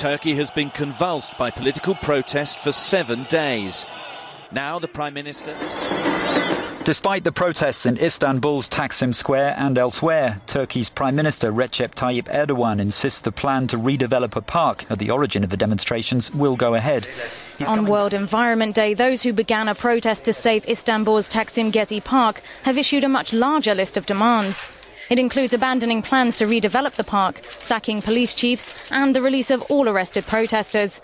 Turkey 0.00 0.32
has 0.32 0.50
been 0.50 0.70
convulsed 0.70 1.36
by 1.36 1.50
political 1.50 1.94
protest 1.94 2.58
for 2.58 2.72
seven 2.72 3.24
days. 3.24 3.84
Now 4.50 4.78
the 4.78 4.88
Prime 4.88 5.12
Minister. 5.12 5.54
Despite 6.84 7.22
the 7.24 7.32
protests 7.32 7.84
in 7.84 7.98
Istanbul's 7.98 8.66
Taksim 8.66 9.14
Square 9.14 9.56
and 9.58 9.76
elsewhere, 9.76 10.40
Turkey's 10.46 10.88
Prime 10.88 11.16
Minister 11.16 11.52
Recep 11.52 11.94
Tayyip 11.94 12.32
Erdogan 12.34 12.80
insists 12.80 13.20
the 13.20 13.30
plan 13.30 13.66
to 13.66 13.76
redevelop 13.76 14.36
a 14.36 14.40
park 14.40 14.86
at 14.88 14.98
the 14.98 15.10
origin 15.10 15.44
of 15.44 15.50
the 15.50 15.58
demonstrations 15.58 16.34
will 16.34 16.56
go 16.56 16.74
ahead. 16.74 17.04
He's 17.58 17.68
On 17.68 17.84
World 17.84 18.14
Environment 18.14 18.74
Day, 18.74 18.94
those 18.94 19.22
who 19.22 19.34
began 19.34 19.68
a 19.68 19.74
protest 19.74 20.24
to 20.24 20.32
save 20.32 20.66
Istanbul's 20.66 21.28
Taksim 21.28 21.70
Gezi 21.70 22.02
Park 22.02 22.40
have 22.62 22.78
issued 22.78 23.04
a 23.04 23.08
much 23.10 23.34
larger 23.34 23.74
list 23.74 23.98
of 23.98 24.06
demands. 24.06 24.66
It 25.10 25.18
includes 25.18 25.52
abandoning 25.52 26.02
plans 26.02 26.36
to 26.36 26.46
redevelop 26.46 26.92
the 26.92 27.02
park, 27.02 27.40
sacking 27.42 28.00
police 28.00 28.32
chiefs, 28.32 28.92
and 28.92 29.12
the 29.12 29.20
release 29.20 29.50
of 29.50 29.60
all 29.62 29.88
arrested 29.88 30.24
protesters. 30.24 31.02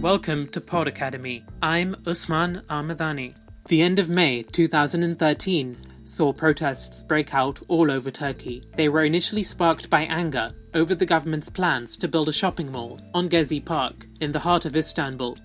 Welcome 0.00 0.46
to 0.52 0.60
Pod 0.60 0.86
Academy. 0.86 1.44
I'm 1.60 1.96
Usman 2.06 2.62
Ahmadani. 2.70 3.34
The 3.66 3.82
end 3.82 3.98
of 3.98 4.08
May 4.08 4.44
2013 4.44 5.76
saw 6.04 6.32
protests 6.32 7.02
break 7.02 7.34
out 7.34 7.60
all 7.66 7.90
over 7.90 8.12
Turkey. 8.12 8.62
They 8.76 8.88
were 8.88 9.02
initially 9.02 9.42
sparked 9.42 9.90
by 9.90 10.02
anger 10.02 10.52
over 10.72 10.94
the 10.94 11.04
government's 11.04 11.48
plans 11.48 11.96
to 11.96 12.06
build 12.06 12.28
a 12.28 12.32
shopping 12.32 12.70
mall 12.70 13.00
on 13.12 13.28
Gezi 13.28 13.64
Park 13.64 14.06
in 14.20 14.30
the 14.30 14.38
heart 14.38 14.66
of 14.66 14.76
Istanbul. 14.76 15.36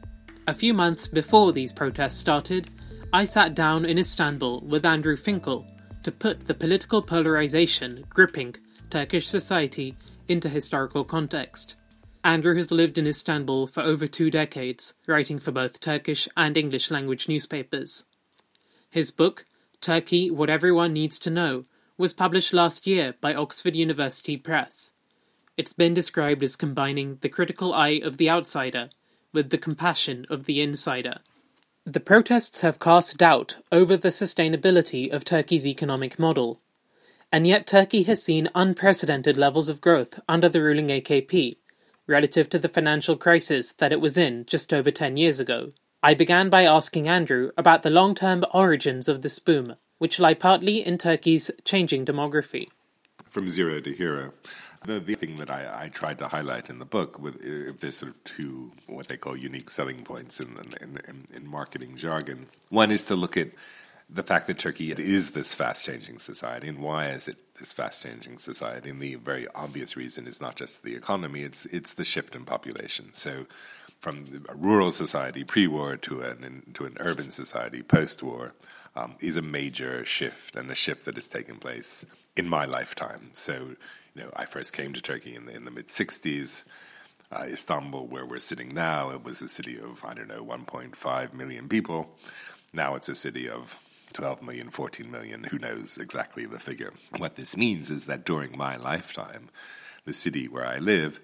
A 0.45 0.53
few 0.53 0.75
months 0.75 1.07
before 1.07 1.51
these 1.51 1.73
protests 1.73 2.17
started, 2.17 2.69
I 3.15 3.23
sat 3.23 3.55
down 3.55 3.85
in 3.85 3.97
Istanbul 3.97 4.59
with 4.67 4.85
Andrew 4.85 5.15
Finkel 5.15 5.65
to 6.03 6.11
put 6.11 6.41
the 6.41 6.53
political 6.53 7.01
polarization 7.01 8.03
gripping 8.09 8.57
Turkish 8.89 9.29
society 9.29 9.95
into 10.27 10.49
historical 10.49 11.05
context. 11.05 11.77
Andrew 12.25 12.57
has 12.57 12.73
lived 12.73 12.97
in 12.97 13.07
Istanbul 13.07 13.67
for 13.67 13.83
over 13.83 14.05
two 14.05 14.29
decades, 14.29 14.95
writing 15.07 15.39
for 15.39 15.53
both 15.53 15.79
Turkish 15.79 16.27
and 16.35 16.57
English 16.57 16.91
language 16.91 17.29
newspapers. 17.29 18.03
His 18.89 19.11
book, 19.11 19.45
Turkey 19.79 20.29
What 20.29 20.49
Everyone 20.49 20.91
Needs 20.91 21.17
to 21.19 21.29
Know, 21.29 21.63
was 21.97 22.11
published 22.11 22.51
last 22.51 22.85
year 22.85 23.13
by 23.21 23.33
Oxford 23.33 23.77
University 23.77 24.35
Press. 24.35 24.91
It's 25.55 25.71
been 25.71 25.93
described 25.93 26.43
as 26.43 26.57
combining 26.57 27.19
the 27.21 27.29
critical 27.29 27.73
eye 27.73 28.01
of 28.03 28.17
the 28.17 28.29
outsider 28.29 28.89
with 29.31 29.51
the 29.51 29.57
compassion 29.57 30.25
of 30.29 30.43
the 30.43 30.61
insider. 30.61 31.19
The 31.87 31.99
protests 31.99 32.61
have 32.61 32.79
cast 32.79 33.17
doubt 33.17 33.57
over 33.71 33.95
the 33.95 34.09
sustainability 34.09 35.07
of 35.13 35.23
Turkey's 35.23 35.67
economic 35.67 36.17
model. 36.17 36.59
And 37.31 37.45
yet, 37.45 37.67
Turkey 37.67 38.01
has 38.03 38.23
seen 38.23 38.49
unprecedented 38.55 39.37
levels 39.37 39.69
of 39.69 39.81
growth 39.81 40.19
under 40.27 40.49
the 40.49 40.63
ruling 40.63 40.87
AKP, 40.87 41.57
relative 42.07 42.49
to 42.49 42.57
the 42.57 42.69
financial 42.69 43.15
crisis 43.15 43.71
that 43.73 43.91
it 43.91 44.01
was 44.01 44.17
in 44.17 44.45
just 44.47 44.73
over 44.73 44.89
10 44.89 45.15
years 45.15 45.39
ago. 45.39 45.73
I 46.01 46.15
began 46.15 46.49
by 46.49 46.65
asking 46.65 47.07
Andrew 47.07 47.51
about 47.55 47.83
the 47.83 47.91
long 47.91 48.15
term 48.15 48.43
origins 48.51 49.07
of 49.07 49.21
this 49.21 49.37
boom, 49.37 49.75
which 49.99 50.19
lie 50.19 50.33
partly 50.33 50.83
in 50.83 50.97
Turkey's 50.97 51.51
changing 51.65 52.03
demography. 52.03 52.69
From 53.29 53.47
zero 53.47 53.79
to 53.81 53.93
hero. 53.93 54.33
The, 54.85 54.99
the 54.99 55.15
thing 55.15 55.37
that 55.37 55.49
I, 55.49 55.85
I, 55.85 55.89
tried 55.89 56.19
to 56.19 56.27
highlight 56.27 56.69
in 56.69 56.77
the 56.79 56.85
book, 56.85 57.19
with 57.19 57.43
if 57.43 57.79
there's 57.79 57.97
sort 57.97 58.11
of 58.11 58.23
two 58.23 58.71
what 58.85 59.07
they 59.07 59.17
call 59.17 59.35
unique 59.35 59.69
selling 59.69 60.03
points 60.03 60.39
in, 60.39 60.57
in, 60.79 60.99
in, 61.07 61.27
in 61.33 61.47
marketing 61.47 61.97
jargon, 61.97 62.47
one 62.69 62.91
is 62.91 63.03
to 63.05 63.15
look 63.15 63.35
at 63.35 63.49
the 64.09 64.21
fact 64.21 64.45
that 64.47 64.59
Turkey 64.59 64.91
is 64.91 65.31
this 65.31 65.55
fast 65.55 65.85
changing 65.85 66.19
society, 66.19 66.67
and 66.67 66.79
why 66.79 67.09
is 67.09 67.27
it 67.27 67.37
this 67.59 67.73
fast 67.73 68.03
changing 68.03 68.37
society? 68.37 68.89
And 68.91 68.99
the 68.99 69.15
very 69.15 69.47
obvious 69.55 69.97
reason 69.97 70.27
is 70.27 70.39
not 70.39 70.55
just 70.55 70.83
the 70.83 70.95
economy; 70.95 71.41
it's 71.41 71.65
it's 71.67 71.93
the 71.93 72.05
shift 72.05 72.35
in 72.35 72.45
population. 72.45 73.13
So, 73.13 73.47
from 73.99 74.45
a 74.47 74.55
rural 74.55 74.91
society 74.91 75.43
pre-war 75.43 75.97
to 75.97 76.21
an 76.21 76.63
to 76.75 76.85
an 76.85 76.97
urban 76.99 77.31
society 77.31 77.81
post-war 77.81 78.53
um, 78.95 79.15
is 79.19 79.37
a 79.37 79.41
major 79.41 80.05
shift, 80.05 80.55
and 80.55 80.69
a 80.69 80.75
shift 80.75 81.05
that 81.05 81.15
has 81.15 81.27
taken 81.27 81.57
place 81.57 82.05
in 82.35 82.47
my 82.49 82.65
lifetime. 82.65 83.29
So, 83.33 83.75
you 84.13 84.23
know, 84.23 84.31
I 84.35 84.45
first 84.45 84.73
came 84.73 84.93
to 84.93 85.01
Turkey 85.01 85.35
in 85.35 85.45
the, 85.45 85.55
in 85.55 85.65
the 85.65 85.71
mid 85.71 85.87
'60s. 85.87 86.63
Uh, 87.31 87.45
Istanbul, 87.47 88.05
where 88.05 88.25
we're 88.25 88.37
sitting 88.37 88.69
now, 88.69 89.09
it 89.09 89.23
was 89.23 89.41
a 89.41 89.47
city 89.47 89.79
of 89.79 90.05
I 90.05 90.13
don't 90.13 90.27
know 90.27 90.45
1.5 90.45 91.33
million 91.33 91.67
people. 91.67 92.15
Now 92.71 92.93
it's 92.95 93.09
a 93.09 93.15
city 93.15 93.49
of 93.49 93.79
12 94.13 94.41
million, 94.43 94.69
14 94.69 95.09
million, 95.09 95.45
who 95.45 95.57
knows 95.57 95.97
exactly 95.97 96.45
the 96.45 96.59
figure. 96.59 96.93
What 97.17 97.35
this 97.35 97.57
means 97.57 97.89
is 97.89 98.05
that 98.05 98.25
during 98.25 98.57
my 98.57 98.77
lifetime, 98.77 99.49
the 100.05 100.13
city 100.13 100.47
where 100.47 100.65
I 100.65 100.77
live 100.77 101.19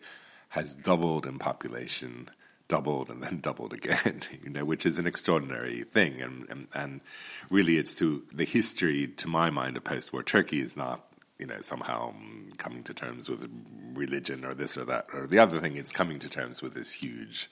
has 0.50 0.76
doubled 0.76 1.26
in 1.26 1.40
population, 1.40 2.30
doubled 2.72 3.10
and 3.10 3.22
then 3.22 3.40
doubled 3.42 3.74
again, 3.74 4.22
you 4.44 4.50
know, 4.50 4.64
which 4.64 4.86
is 4.86 4.98
an 4.98 5.06
extraordinary 5.06 5.84
thing. 5.84 6.22
And, 6.22 6.50
and, 6.50 6.68
and 6.74 7.02
really, 7.50 7.78
it's 7.78 7.94
to 7.96 8.24
the 8.34 8.46
history, 8.46 9.08
to 9.08 9.28
my 9.28 9.50
mind, 9.50 9.76
of 9.76 9.84
post 9.84 10.14
war 10.14 10.24
Turkey 10.24 10.62
is 10.62 10.78
not 10.78 11.06
you 11.38 11.48
know, 11.48 11.60
somehow 11.62 12.14
coming 12.58 12.84
to 12.84 12.94
terms 12.94 13.28
with 13.28 13.50
religion 13.96 14.46
or 14.46 14.54
this 14.54 14.78
or 14.78 14.86
that 14.86 15.08
or 15.12 15.26
the 15.26 15.40
other 15.40 15.60
thing. 15.60 15.76
It's 15.76 15.92
coming 15.92 16.20
to 16.20 16.30
terms 16.30 16.62
with 16.62 16.76
this 16.76 16.94
huge 16.94 17.50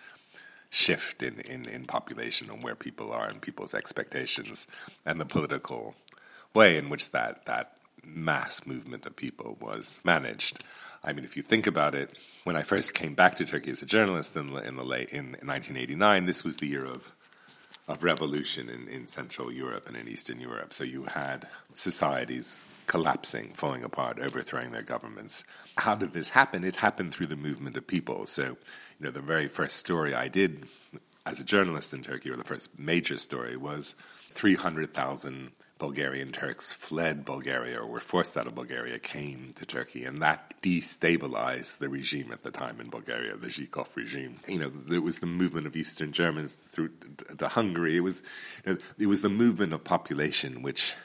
shift 0.70 1.24
in, 1.24 1.40
in, 1.40 1.68
in 1.68 1.86
population 1.86 2.52
and 2.52 2.64
where 2.64 2.76
people 2.76 3.12
are 3.12 3.26
and 3.26 3.42
people's 3.42 3.74
expectations 3.74 4.68
and 5.08 5.20
the 5.20 5.26
political 5.26 5.96
way 6.54 6.78
in 6.78 6.88
which 6.90 7.10
that, 7.10 7.46
that 7.46 7.79
mass 8.04 8.66
movement 8.66 9.06
of 9.06 9.16
people 9.16 9.58
was 9.60 10.02
managed. 10.04 10.64
I 11.04 11.14
mean, 11.14 11.26
if 11.26 11.38
you 11.38 11.44
think 11.44 11.68
about 11.68 11.96
it, 11.96 12.18
when 12.44 12.56
I 12.56 12.64
first 12.64 12.94
came 12.94 13.14
back 13.14 13.36
to 13.36 13.46
Turkey 13.46 13.72
as 13.72 13.82
a 13.82 13.86
journalist 13.86 14.36
in 14.36 14.54
the, 14.54 14.68
in 14.68 14.76
the 14.76 14.84
late 14.84 15.10
in 15.10 15.32
1989, 15.32 16.26
this 16.26 16.44
was 16.44 16.58
the 16.58 16.68
year 16.68 16.86
of 16.86 17.14
of 17.90 18.04
revolution 18.04 18.70
in, 18.70 18.88
in 18.88 19.08
Central 19.08 19.52
Europe 19.52 19.88
and 19.88 19.98
in 19.98 20.08
Eastern 20.08 20.40
Europe. 20.40 20.74
So 20.76 20.84
you 20.84 21.06
had 21.06 21.48
societies 21.74 22.64
collapsing, 22.86 23.52
falling 23.54 23.84
apart, 23.84 24.20
overthrowing 24.20 24.72
their 24.72 24.84
governments. 24.84 25.44
How 25.78 25.96
did 25.96 26.14
this 26.14 26.30
happen? 26.30 26.64
It 26.64 26.78
happened 26.78 27.14
through 27.14 27.28
the 27.28 27.36
movement 27.36 27.78
of 27.78 27.88
people. 27.88 28.28
So, 28.28 28.44
you 28.44 28.58
know, 29.00 29.12
the 29.12 29.22
very 29.22 29.48
first 29.48 29.78
story 29.78 30.14
I 30.14 30.28
did 30.28 30.68
as 31.26 31.40
a 31.40 31.44
journalist 31.44 31.94
in 31.94 32.04
Turkey, 32.04 32.30
or 32.30 32.36
the 32.36 32.44
first 32.44 32.78
major 32.78 33.18
story, 33.18 33.58
was 33.58 33.96
300,000 34.32 35.52
Bulgarian 35.80 36.34
Turks 36.34 36.74
fled 36.74 37.24
Bulgaria 37.24 37.80
or 37.80 37.88
were 37.88 38.02
forced 38.02 38.36
out 38.38 38.48
of 38.48 38.54
Bulgaria, 38.54 39.00
came 39.00 39.54
to 39.56 39.66
Turkey, 39.66 40.04
and 40.04 40.22
that 40.22 40.62
destabilized 40.62 41.78
the 41.78 41.88
regime 41.88 42.34
at 42.34 42.44
the 42.44 42.52
time 42.52 42.82
in 42.82 42.90
Bulgaria, 42.90 43.38
the 43.38 43.48
Zhivkov 43.48 43.88
regime. 43.96 44.42
You 44.48 44.60
know, 44.60 44.70
there 44.70 45.02
was 45.02 45.20
the 45.20 45.26
movement 45.26 45.68
of 45.68 45.76
Eastern 45.78 46.12
Germans 46.12 46.54
through 46.54 46.92
to 47.38 47.48
Hungary. 47.48 47.96
It 47.96 48.02
was, 48.02 48.22
you 48.66 48.74
know, 48.74 48.80
it 49.00 49.08
was 49.08 49.22
the 49.22 49.30
movement 49.30 49.72
of 49.72 49.86
population 49.86 50.62
which 50.62 50.96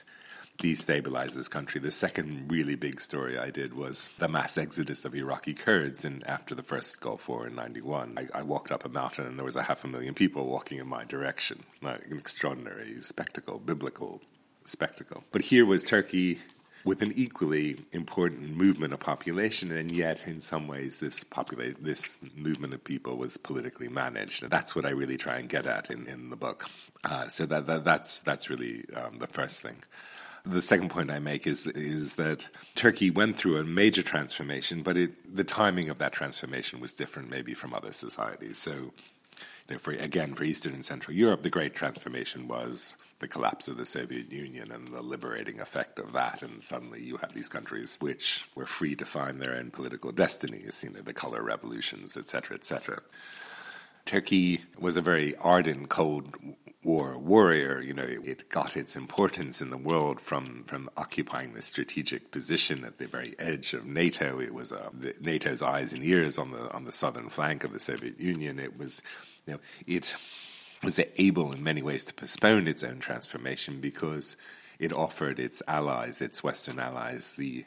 destabilized 0.59 1.35
this 1.35 1.49
country. 1.49 1.81
The 1.81 1.91
second 1.91 2.51
really 2.51 2.75
big 2.75 3.01
story 3.01 3.39
I 3.39 3.51
did 3.51 3.75
was 3.75 4.11
the 4.19 4.29
mass 4.29 4.59
exodus 4.59 5.05
of 5.05 5.15
Iraqi 5.15 5.55
Kurds 5.55 6.05
in, 6.05 6.23
after 6.27 6.55
the 6.55 6.63
first 6.63 7.01
Gulf 7.01 7.29
War 7.29 7.47
in 7.47 7.55
91. 7.55 8.19
I, 8.19 8.39
I, 8.39 8.43
walked 8.43 8.71
up 8.71 8.85
a 8.85 8.89
mountain 8.89 9.27
and 9.27 9.37
there 9.37 9.45
was 9.45 9.57
a 9.57 9.65
half 9.65 9.85
a 9.85 9.89
million 9.89 10.15
people 10.15 10.47
walking 10.47 10.79
in 10.79 10.87
my 10.87 11.05
direction. 11.05 11.65
Like 11.83 12.07
an 12.09 12.19
extraordinary 12.19 13.01
spectacle, 13.01 13.59
biblical 13.59 14.21
spectacle. 14.65 15.25
But 15.33 15.43
here 15.43 15.67
was 15.67 15.85
Turkey 15.85 16.39
with 16.85 17.01
an 17.01 17.13
equally 17.17 17.79
important 17.93 18.55
movement 18.55 18.93
of 18.93 19.01
population, 19.01 19.73
and 19.73 19.91
yet 19.91 20.29
in 20.29 20.41
some 20.41 20.69
ways 20.69 21.01
this 21.01 21.25
populate 21.25 21.83
this 21.83 22.19
movement 22.37 22.75
of 22.75 22.85
people 22.85 23.17
was 23.17 23.39
politically 23.39 23.89
managed. 23.89 24.43
And 24.43 24.53
that's 24.53 24.77
what 24.77 24.85
I 24.85 24.91
really 24.91 25.17
try 25.17 25.37
and 25.37 25.49
get 25.49 25.67
at 25.67 25.91
in, 25.91 26.07
in 26.07 26.29
the 26.29 26.37
book. 26.37 26.69
Uh, 27.03 27.29
so 27.29 27.47
that, 27.47 27.67
that, 27.67 27.85
that's 27.85 28.21
that's 28.21 28.51
really 28.51 28.85
um, 28.95 29.19
the 29.19 29.27
first 29.27 29.63
thing. 29.63 29.77
The 30.47 30.61
second 30.61 30.91
point 30.91 31.11
I 31.11 31.21
make 31.21 31.47
is 31.47 31.67
is 31.67 32.15
that 32.15 32.49
Turkey 32.75 33.11
went 33.11 33.37
through 33.37 33.57
a 33.57 33.65
major 33.65 34.03
transformation, 34.03 34.83
but 34.83 34.99
it, 34.99 35.35
the 35.35 35.45
timing 35.45 35.89
of 35.89 35.97
that 35.99 36.13
transformation 36.13 36.81
was 36.81 36.93
different, 36.93 37.31
maybe 37.31 37.55
from 37.55 37.73
other 37.73 37.93
societies. 37.93 38.59
So, 38.59 38.73
you 38.73 38.93
know, 39.71 39.79
for, 39.79 39.93
again, 39.93 40.35
for 40.35 40.45
Eastern 40.45 40.75
and 40.75 40.85
Central 40.85 41.17
Europe, 41.17 41.43
the 41.43 41.49
great 41.49 41.75
transformation 41.75 42.47
was 42.47 42.95
the 43.25 43.29
collapse 43.29 43.69
of 43.69 43.79
the 43.79 43.87
Soviet 43.87 44.31
Union 44.31 44.71
and 44.71 44.89
the 44.89 45.01
liberating 45.01 45.59
effect 45.59 45.99
of 45.99 46.13
that. 46.13 46.43
And 46.43 46.63
suddenly 46.63 47.03
you 47.03 47.17
had 47.17 47.31
these 47.31 47.49
countries 47.49 47.97
which 47.99 48.47
were 48.55 48.67
free 48.67 48.95
to 48.97 49.07
find 49.07 49.41
their 49.41 49.55
own 49.55 49.71
political 49.71 50.13
destinies, 50.13 50.85
you 50.85 50.91
know, 50.91 51.01
the 51.01 51.15
color 51.15 51.43
revolutions, 51.43 52.19
etc., 52.19 52.55
etc. 52.59 53.01
Turkey 54.05 54.61
was 54.79 54.99
a 54.99 55.01
very 55.01 55.35
ardent 55.37 55.89
Cold 55.89 56.37
War 56.83 57.17
warrior. 57.17 57.81
You 57.81 57.95
know, 57.95 58.05
it 58.07 58.51
got 58.51 58.77
its 58.77 58.95
importance 58.95 59.63
in 59.63 59.71
the 59.71 59.79
world 59.79 60.21
from, 60.21 60.65
from 60.65 60.91
occupying 60.99 61.55
the 61.55 61.63
strategic 61.63 62.31
position 62.31 62.85
at 62.85 62.99
the 62.99 63.07
very 63.07 63.35
edge 63.39 63.73
of 63.73 63.87
NATO. 63.87 64.39
It 64.39 64.53
was 64.53 64.71
uh, 64.71 64.91
NATO's 65.19 65.63
eyes 65.63 65.95
and 65.95 66.05
ears 66.05 66.39
on 66.39 66.51
the 66.51 66.71
on 66.75 66.85
the 66.85 66.93
southern 66.93 67.31
flank 67.31 67.65
of 67.65 67.73
the 67.73 67.81
Soviet 67.81 68.21
Union. 68.21 68.59
It 68.59 68.79
was, 68.79 69.03
you 69.47 69.55
know, 69.55 69.61
it 69.87 70.15
was 70.85 71.01
able 71.17 71.53
in 71.53 71.63
many 71.63 71.83
ways 71.83 72.05
to 72.05 72.15
postpone 72.15 72.69
its 72.69 72.85
own 72.85 72.99
transformation 72.99 73.81
because 73.81 74.37
it 74.79 74.93
offered 74.93 75.39
its 75.39 75.63
allies, 75.67 76.21
its 76.21 76.43
Western 76.43 76.79
allies, 76.79 77.33
the 77.33 77.65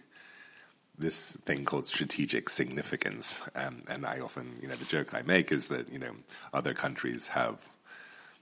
this 1.00 1.34
thing 1.46 1.64
called 1.64 1.86
strategic 1.86 2.50
significance. 2.50 3.42
Um, 3.56 3.84
and 3.88 4.06
I 4.06 4.20
often, 4.20 4.54
you 4.62 4.68
know, 4.68 4.74
the 4.74 4.86
joke 4.86 5.14
I 5.14 5.22
make 5.22 5.52
is 5.52 5.68
that, 5.68 5.92
you 5.92 6.00
know, 6.00 6.16
other 6.54 6.74
countries 6.74 7.28
have, 7.28 7.60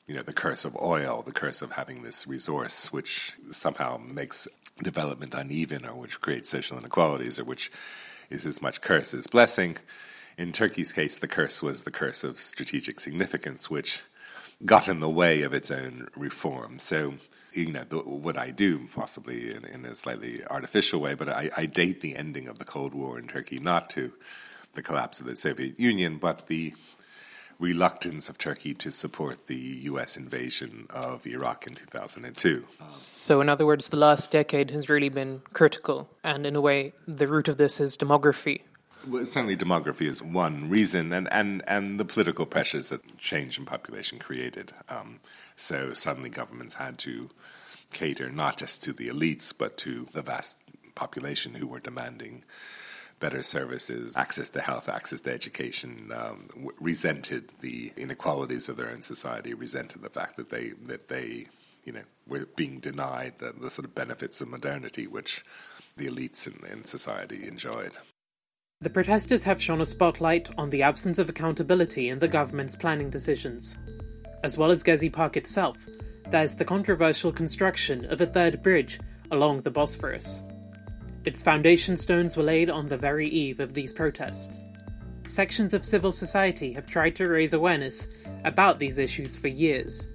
you 0.07 0.15
know, 0.15 0.21
the 0.21 0.31
curse 0.31 0.63
of 0.63 0.73
oil, 0.77 1.21
the 1.21 1.33
curse 1.33 1.61
of 1.61 1.73
having 1.73 2.03
this 2.03 2.25
resource, 2.25 2.93
which 2.93 3.33
somehow 3.51 3.97
makes 3.97 4.47
development 4.81 5.35
uneven 5.35 5.85
or 5.85 5.95
which 5.95 6.21
creates 6.21 6.47
social 6.47 6.77
inequalities 6.77 7.39
or 7.39 7.43
which 7.43 7.71
is 8.29 8.45
as 8.45 8.61
much 8.61 8.79
curse 8.81 9.13
as 9.13 9.27
blessing. 9.27 9.77
In 10.37 10.51
Turkey's 10.51 10.91
case, 10.91 11.17
the 11.17 11.27
curse 11.27 11.61
was 11.61 11.83
the 11.83 11.91
curse 11.91 12.23
of 12.23 12.39
strategic 12.39 12.99
significance, 12.99 13.69
which 13.69 14.01
got 14.63 14.87
in 14.87 14.99
the 14.99 15.09
way 15.09 15.41
of 15.41 15.53
its 15.53 15.71
own 15.71 16.07
reform. 16.15 16.79
So 16.79 17.15
you 17.55 17.71
know, 17.71 17.85
the, 17.87 17.97
what 17.99 18.37
I 18.37 18.51
do, 18.51 18.87
possibly 18.93 19.55
in, 19.55 19.63
in, 19.65 19.85
a 19.85 19.95
slightly 19.95 20.45
artificial 20.45 20.99
way, 20.99 21.13
but 21.13 21.29
I, 21.29 21.49
I, 21.55 21.65
date 21.65 22.01
the 22.01 22.15
ending 22.15 22.49
of 22.49 22.59
the 22.59 22.65
Cold 22.65 22.93
War 22.93 23.17
in 23.17 23.27
Turkey 23.27 23.59
not 23.59 23.89
to 23.91 24.11
the 24.73 24.81
collapse 24.81 25.21
of 25.21 25.25
the 25.25 25.35
Soviet 25.35 25.79
Union, 25.79 26.17
but 26.17 26.47
the 26.47 26.73
reluctance 27.59 28.27
of 28.27 28.37
Turkey 28.37 28.73
to 28.73 28.91
support 28.91 29.47
the 29.47 29.55
U.S. 29.55 30.17
invasion 30.17 30.87
of 30.89 31.25
Iraq 31.25 31.65
in 31.65 31.73
2002. 31.73 32.65
So, 32.89 33.39
in 33.39 33.47
other 33.47 33.65
words, 33.65 33.87
the 33.87 33.97
last 33.97 34.31
decade 34.31 34.71
has 34.71 34.89
really 34.89 35.09
been 35.09 35.41
critical, 35.53 36.09
and 36.23 36.45
in 36.45 36.55
a 36.55 36.61
way, 36.61 36.93
the 37.07 37.27
root 37.27 37.47
of 37.47 37.57
this 37.57 37.79
is 37.79 37.95
demography. 37.95 38.61
Well, 39.07 39.25
certainly, 39.25 39.55
demography 39.55 40.07
is 40.07 40.23
one 40.23 40.69
reason, 40.69 41.13
and, 41.13 41.31
and, 41.31 41.63
and 41.67 41.99
the 41.99 42.05
political 42.05 42.45
pressures 42.45 42.89
that 42.89 43.17
change 43.17 43.57
in 43.59 43.65
population 43.65 44.17
created. 44.17 44.73
Um, 44.89 45.19
so 45.55 45.93
suddenly, 45.93 46.29
governments 46.29 46.75
had 46.75 46.97
to 46.99 47.29
cater 47.91 48.29
not 48.29 48.57
just 48.57 48.83
to 48.83 48.93
the 48.93 49.09
elites, 49.09 49.53
but 49.55 49.77
to 49.77 50.07
the 50.13 50.21
vast 50.21 50.59
population 50.95 51.53
who 51.55 51.67
were 51.67 51.79
demanding 51.79 52.43
better 53.19 53.43
services, 53.43 54.15
access 54.15 54.49
to 54.49 54.61
health, 54.61 54.89
access 54.89 55.21
to 55.21 55.31
education, 55.31 56.11
um, 56.13 56.45
w- 56.49 56.71
resented 56.79 57.51
the 57.61 57.91
inequalities 57.95 58.69
of 58.69 58.77
their 58.77 58.89
own 58.89 59.01
society, 59.01 59.53
resented 59.53 60.01
the 60.01 60.09
fact 60.09 60.35
that 60.37 60.49
they 60.49 60.69
that 60.83 61.07
they 61.07 61.47
you 61.83 61.93
know 61.93 62.03
were 62.27 62.47
being 62.55 62.79
denied 62.79 63.33
the, 63.37 63.53
the 63.59 63.69
sort 63.69 63.85
of 63.85 63.93
benefits 63.93 64.41
of 64.41 64.47
modernity 64.47 65.05
which 65.07 65.45
the 65.95 66.07
elites 66.07 66.47
in, 66.47 66.65
in 66.69 66.83
society 66.83 67.47
enjoyed. 67.47 67.93
The 68.81 68.89
protesters 68.89 69.43
have 69.43 69.61
shone 69.61 69.79
a 69.79 69.85
spotlight 69.85 70.49
on 70.57 70.69
the 70.69 70.83
absence 70.83 71.17
of 71.17 71.29
accountability 71.29 72.09
in 72.09 72.19
the 72.19 72.27
government's 72.27 72.75
planning 72.75 73.09
decisions. 73.09 73.77
As 74.43 74.57
well 74.57 74.69
as 74.69 74.83
Gezi 74.83 75.11
Park 75.11 75.37
itself, 75.37 75.87
there's 76.29 76.53
the 76.53 76.65
controversial 76.65 77.31
construction 77.31 78.03
of 78.11 78.19
a 78.19 78.25
third 78.25 78.61
bridge 78.61 78.99
along 79.31 79.61
the 79.61 79.71
Bosphorus. 79.71 80.43
Its 81.23 81.41
foundation 81.41 81.95
stones 81.95 82.35
were 82.35 82.43
laid 82.43 82.69
on 82.69 82.89
the 82.89 82.97
very 82.97 83.29
eve 83.29 83.61
of 83.61 83.73
these 83.73 83.93
protests. 83.93 84.65
Sections 85.25 85.73
of 85.73 85.85
civil 85.85 86.11
society 86.11 86.73
have 86.73 86.85
tried 86.85 87.15
to 87.15 87.29
raise 87.29 87.53
awareness 87.53 88.09
about 88.43 88.77
these 88.77 88.97
issues 88.97 89.39
for 89.39 89.47
years. 89.47 90.09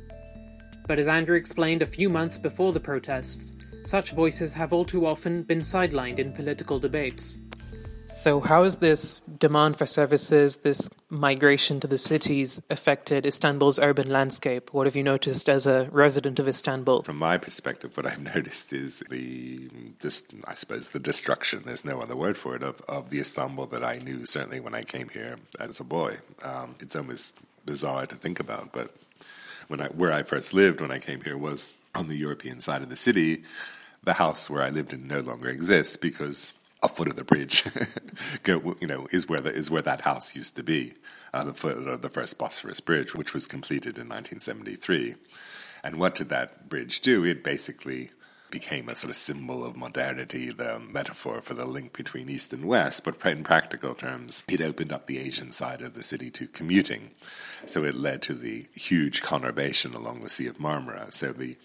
But 0.87 0.99
as 0.99 1.09
Andrew 1.09 1.37
explained 1.37 1.81
a 1.81 1.87
few 1.87 2.11
months 2.11 2.37
before 2.37 2.75
the 2.75 2.79
protests, 2.79 3.55
such 3.85 4.13
voices 4.13 4.53
have 4.53 4.75
all 4.75 4.85
too 4.85 5.07
often 5.07 5.45
been 5.45 5.61
sidelined 5.61 6.19
in 6.19 6.35
political 6.35 6.79
debates. 6.79 7.39
So, 8.11 8.41
how 8.41 8.65
has 8.65 8.77
this 8.77 9.21
demand 9.39 9.77
for 9.77 9.87
services, 9.87 10.59
this 10.59 10.91
migration 11.11 11.79
to 11.79 11.87
the 11.87 11.97
cities, 11.97 12.61
affected 12.69 13.25
Istanbul's 13.25 13.79
urban 13.79 14.11
landscape? 14.11 14.75
What 14.75 14.89
have 14.89 14.97
you 14.97 15.05
noticed 15.05 15.49
as 15.49 15.69
a 15.69 15.89
resident 15.93 16.41
of 16.41 16.49
Istanbul? 16.49 17.05
From 17.05 17.17
my 17.17 17.39
perspective, 17.39 17.97
what 17.97 18.07
I've 18.07 18.21
noticed 18.35 18.73
is 18.73 19.05
the, 19.11 19.71
this, 20.01 20.25
I 20.47 20.55
suppose, 20.55 20.89
the 20.89 20.99
destruction, 20.99 21.63
there's 21.65 21.85
no 21.85 22.01
other 22.01 22.17
word 22.17 22.37
for 22.37 22.57
it, 22.57 22.65
of, 22.65 22.81
of 22.89 23.11
the 23.11 23.21
Istanbul 23.21 23.67
that 23.67 23.85
I 23.85 23.99
knew, 23.99 24.27
certainly 24.27 24.59
when 24.59 24.75
I 24.75 24.83
came 24.83 25.09
here 25.09 25.37
as 25.61 25.79
a 25.79 25.85
boy. 25.85 26.17
Um, 26.43 26.75
it's 26.81 26.97
almost 26.97 27.37
bizarre 27.65 28.07
to 28.07 28.17
think 28.17 28.41
about, 28.41 28.73
but 28.73 28.93
when 29.69 29.81
I, 29.81 29.87
where 29.87 30.13
I 30.13 30.25
first 30.25 30.53
lived 30.53 30.81
when 30.81 30.91
I 30.91 30.99
came 30.99 31.21
here 31.21 31.39
was 31.39 31.75
on 31.95 32.09
the 32.09 32.17
European 32.17 32.61
side 32.61 32.83
of 32.83 32.89
the 32.89 32.97
city. 32.97 33.45
The 34.03 34.15
house 34.15 34.51
where 34.51 34.63
I 34.63 34.71
lived 34.71 34.93
in 34.93 35.07
no 35.07 35.21
longer 35.21 35.49
exists 35.49 35.97
because 35.97 36.55
a 36.83 36.89
foot 36.89 37.09
of 37.09 37.17
the 37.17 37.25
bridge, 37.25 37.65
you 38.47 38.87
know, 38.87 39.07
is 39.11 39.29
where 39.29 39.41
the, 39.41 39.53
is 39.53 39.71
where 39.71 39.83
that 39.83 40.03
house 40.03 40.35
used 40.35 40.57
to 40.57 40.63
be, 40.63 40.95
uh, 41.35 41.45
the 41.45 41.55
foot 41.55 41.77
of 41.77 42.03
the 42.03 42.09
first 42.09 42.39
Bosphorus 42.39 42.81
Bridge, 42.81 43.15
which 43.15 43.35
was 43.35 43.47
completed 43.47 43.99
in 43.99 44.09
1973. 44.09 45.17
And 45.83 45.97
what 45.97 46.15
did 46.15 46.29
that 46.31 46.69
bridge 46.69 47.01
do? 47.01 47.25
It 47.25 47.45
basically 47.45 48.11
became 48.51 48.89
a 48.89 48.97
sort 48.97 49.11
of 49.11 49.17
symbol 49.17 49.65
of 49.65 49.77
modernity, 49.77 50.51
the 50.51 50.81
metaphor 50.81 51.41
for 51.41 51.55
the 51.55 51.65
link 51.65 51.93
between 51.93 52.29
East 52.29 52.53
and 52.53 52.65
West. 52.65 53.05
But 53.05 53.25
in 53.25 53.45
practical 53.45 53.95
terms, 53.95 54.43
it 54.49 54.61
opened 54.61 54.93
up 54.93 55.07
the 55.07 55.19
Asian 55.19 55.53
side 55.53 55.83
of 55.83 55.95
the 55.95 56.03
city 56.03 56.31
to 56.33 56.47
commuting. 56.49 57.11
So 57.67 57.85
it 57.85 57.95
led 57.95 58.23
to 58.23 58.35
the 58.35 58.67
huge 58.75 59.23
conurbation 59.23 59.95
along 59.95 60.21
the 60.21 60.31
Sea 60.31 60.49
of 60.49 60.59
Marmara. 60.59 61.13
So 61.13 61.33
the 61.33 61.57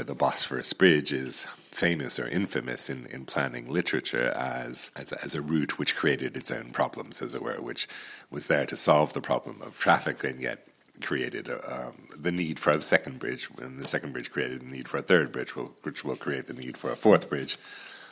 know, 0.00 0.04
the 0.04 0.14
Bosphorus 0.14 0.72
Bridge 0.72 1.12
is 1.12 1.44
famous 1.70 2.18
or 2.18 2.28
infamous 2.28 2.88
in, 2.88 3.06
in 3.06 3.24
planning 3.24 3.70
literature 3.70 4.28
as, 4.30 4.90
as, 4.96 5.12
as 5.12 5.34
a 5.34 5.42
route 5.42 5.78
which 5.78 5.96
created 5.96 6.36
its 6.36 6.50
own 6.50 6.70
problems, 6.70 7.20
as 7.20 7.34
it 7.34 7.42
were, 7.42 7.60
which 7.60 7.88
was 8.30 8.46
there 8.46 8.66
to 8.66 8.76
solve 8.76 9.12
the 9.12 9.20
problem 9.20 9.60
of 9.62 9.78
traffic 9.78 10.24
and 10.24 10.40
yet 10.40 10.66
created 11.02 11.48
uh, 11.48 11.58
um, 11.68 11.94
the 12.18 12.32
need 12.32 12.58
for 12.58 12.70
a 12.70 12.80
second 12.80 13.18
bridge, 13.18 13.48
and 13.60 13.78
the 13.78 13.86
second 13.86 14.12
bridge 14.12 14.30
created 14.30 14.60
the 14.60 14.66
need 14.66 14.88
for 14.88 14.96
a 14.96 15.02
third 15.02 15.32
bridge, 15.32 15.54
which 15.54 16.04
will 16.04 16.16
create 16.16 16.46
the 16.46 16.54
need 16.54 16.76
for 16.76 16.90
a 16.90 16.96
fourth 16.96 17.28
bridge. 17.28 17.58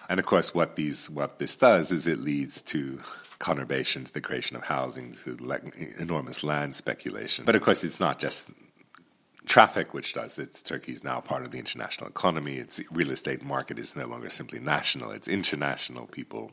And 0.09 0.21
of 0.21 0.27
course, 0.27 0.55
what 0.55 0.77
these 0.77 1.09
what 1.09 1.39
this 1.39 1.57
does 1.57 1.91
is 1.91 2.07
it 2.07 2.21
leads 2.21 2.61
to 2.63 3.01
conurbation, 3.39 4.07
to 4.07 4.13
the 4.13 4.21
creation 4.21 4.57
of 4.57 4.65
housing, 4.65 5.17
to 5.25 5.39
enormous 5.99 6.45
land 6.45 6.75
speculation. 6.75 7.47
But 7.47 7.57
of 7.57 7.63
course, 7.63 7.85
it's 7.85 8.01
not 8.01 8.19
just 8.19 8.51
traffic, 9.47 9.95
which 9.95 10.15
does 10.15 10.39
it's 10.39 10.63
Turkey 10.63 10.93
is 10.93 11.05
now 11.05 11.21
part 11.21 11.43
of 11.43 11.51
the 11.51 11.59
international 11.59 12.09
economy. 12.09 12.57
Its 12.57 12.81
real 12.91 13.11
estate 13.11 13.43
market 13.43 13.79
is 13.79 13.97
no 13.97 14.07
longer 14.07 14.31
simply 14.31 14.59
national; 14.59 15.11
it's 15.11 15.29
international. 15.29 16.07
People 16.07 16.53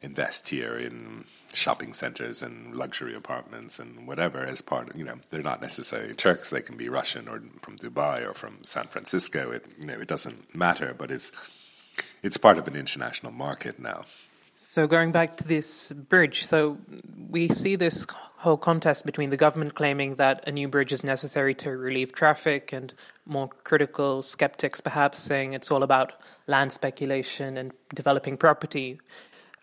invest 0.00 0.48
here 0.50 0.78
in 0.78 1.24
shopping 1.52 1.92
centers 1.92 2.40
and 2.40 2.74
luxury 2.74 3.16
apartments 3.16 3.80
and 3.80 4.06
whatever 4.06 4.38
as 4.38 4.60
part 4.60 4.88
of 4.90 4.96
you 4.96 5.04
know 5.04 5.18
they're 5.30 5.42
not 5.42 5.60
necessarily 5.60 6.14
Turks. 6.14 6.50
They 6.50 6.62
can 6.62 6.76
be 6.76 6.88
Russian 6.88 7.28
or 7.28 7.42
from 7.62 7.76
Dubai 7.76 8.26
or 8.26 8.34
from 8.34 8.62
San 8.62 8.84
Francisco. 8.84 9.50
It 9.50 9.66
you 9.80 9.86
know 9.86 9.94
it 9.94 10.08
doesn't 10.08 10.54
matter, 10.54 10.94
but 10.96 11.10
it's 11.10 11.32
it's 12.22 12.36
part 12.36 12.58
of 12.58 12.68
an 12.68 12.76
international 12.76 13.32
market 13.32 13.78
now. 13.78 14.04
So 14.60 14.88
going 14.88 15.12
back 15.12 15.36
to 15.36 15.46
this 15.46 15.92
bridge, 15.92 16.44
so 16.44 16.78
we 17.30 17.46
see 17.46 17.76
this 17.76 18.08
whole 18.38 18.56
contest 18.56 19.06
between 19.06 19.30
the 19.30 19.36
government 19.36 19.76
claiming 19.76 20.16
that 20.16 20.48
a 20.48 20.50
new 20.50 20.66
bridge 20.66 20.92
is 20.92 21.04
necessary 21.04 21.54
to 21.54 21.70
relieve 21.70 22.10
traffic 22.12 22.72
and 22.72 22.92
more 23.24 23.46
critical 23.62 24.20
skeptics 24.20 24.80
perhaps 24.80 25.20
saying 25.20 25.52
it's 25.52 25.70
all 25.70 25.84
about 25.84 26.12
land 26.48 26.72
speculation 26.72 27.56
and 27.56 27.70
developing 27.94 28.36
property. 28.36 28.98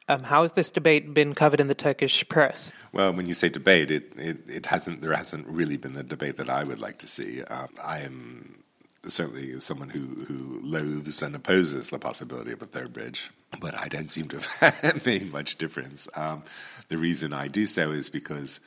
Um, 0.08 0.24
how 0.24 0.44
has 0.44 0.54
this 0.54 0.72
debate 0.72 1.14
been 1.14 1.34
covered 1.34 1.60
in 1.60 1.68
the 1.68 1.76
Turkish 1.76 2.26
press? 2.30 2.72
Well, 2.94 3.12
when 3.12 3.26
you 3.26 3.34
say 3.34 3.50
debate, 3.50 3.92
it, 3.92 4.14
it, 4.16 4.50
it 4.50 4.66
hasn't 4.68 5.02
there 5.02 5.14
hasn't 5.14 5.46
really 5.46 5.76
been 5.76 5.96
the 5.96 6.04
debate 6.04 6.38
that 6.38 6.50
I 6.50 6.64
would 6.64 6.80
like 6.80 7.00
to 7.00 7.08
see. 7.08 7.44
Um, 7.44 7.68
I 7.84 8.00
am 8.00 8.64
certainly 9.08 9.60
someone 9.60 9.90
who, 9.90 10.26
who 10.26 10.60
loathes 10.64 11.22
and 11.22 11.36
opposes 11.36 11.90
the 11.90 12.00
possibility 12.00 12.52
of 12.52 12.62
a 12.62 12.66
third 12.66 12.94
bridge, 12.94 13.32
but 13.60 13.80
I 13.80 13.88
don't 13.88 14.12
seem 14.12 14.28
to 14.30 14.40
have 14.60 15.06
made 15.06 15.32
much 15.32 15.58
difference. 15.58 16.08
Um, 16.16 16.44
the 16.90 16.98
reason 16.98 17.34
I 17.34 17.48
do 17.48 17.66
so 17.66 17.92
is 17.92 18.10
because 18.10 18.60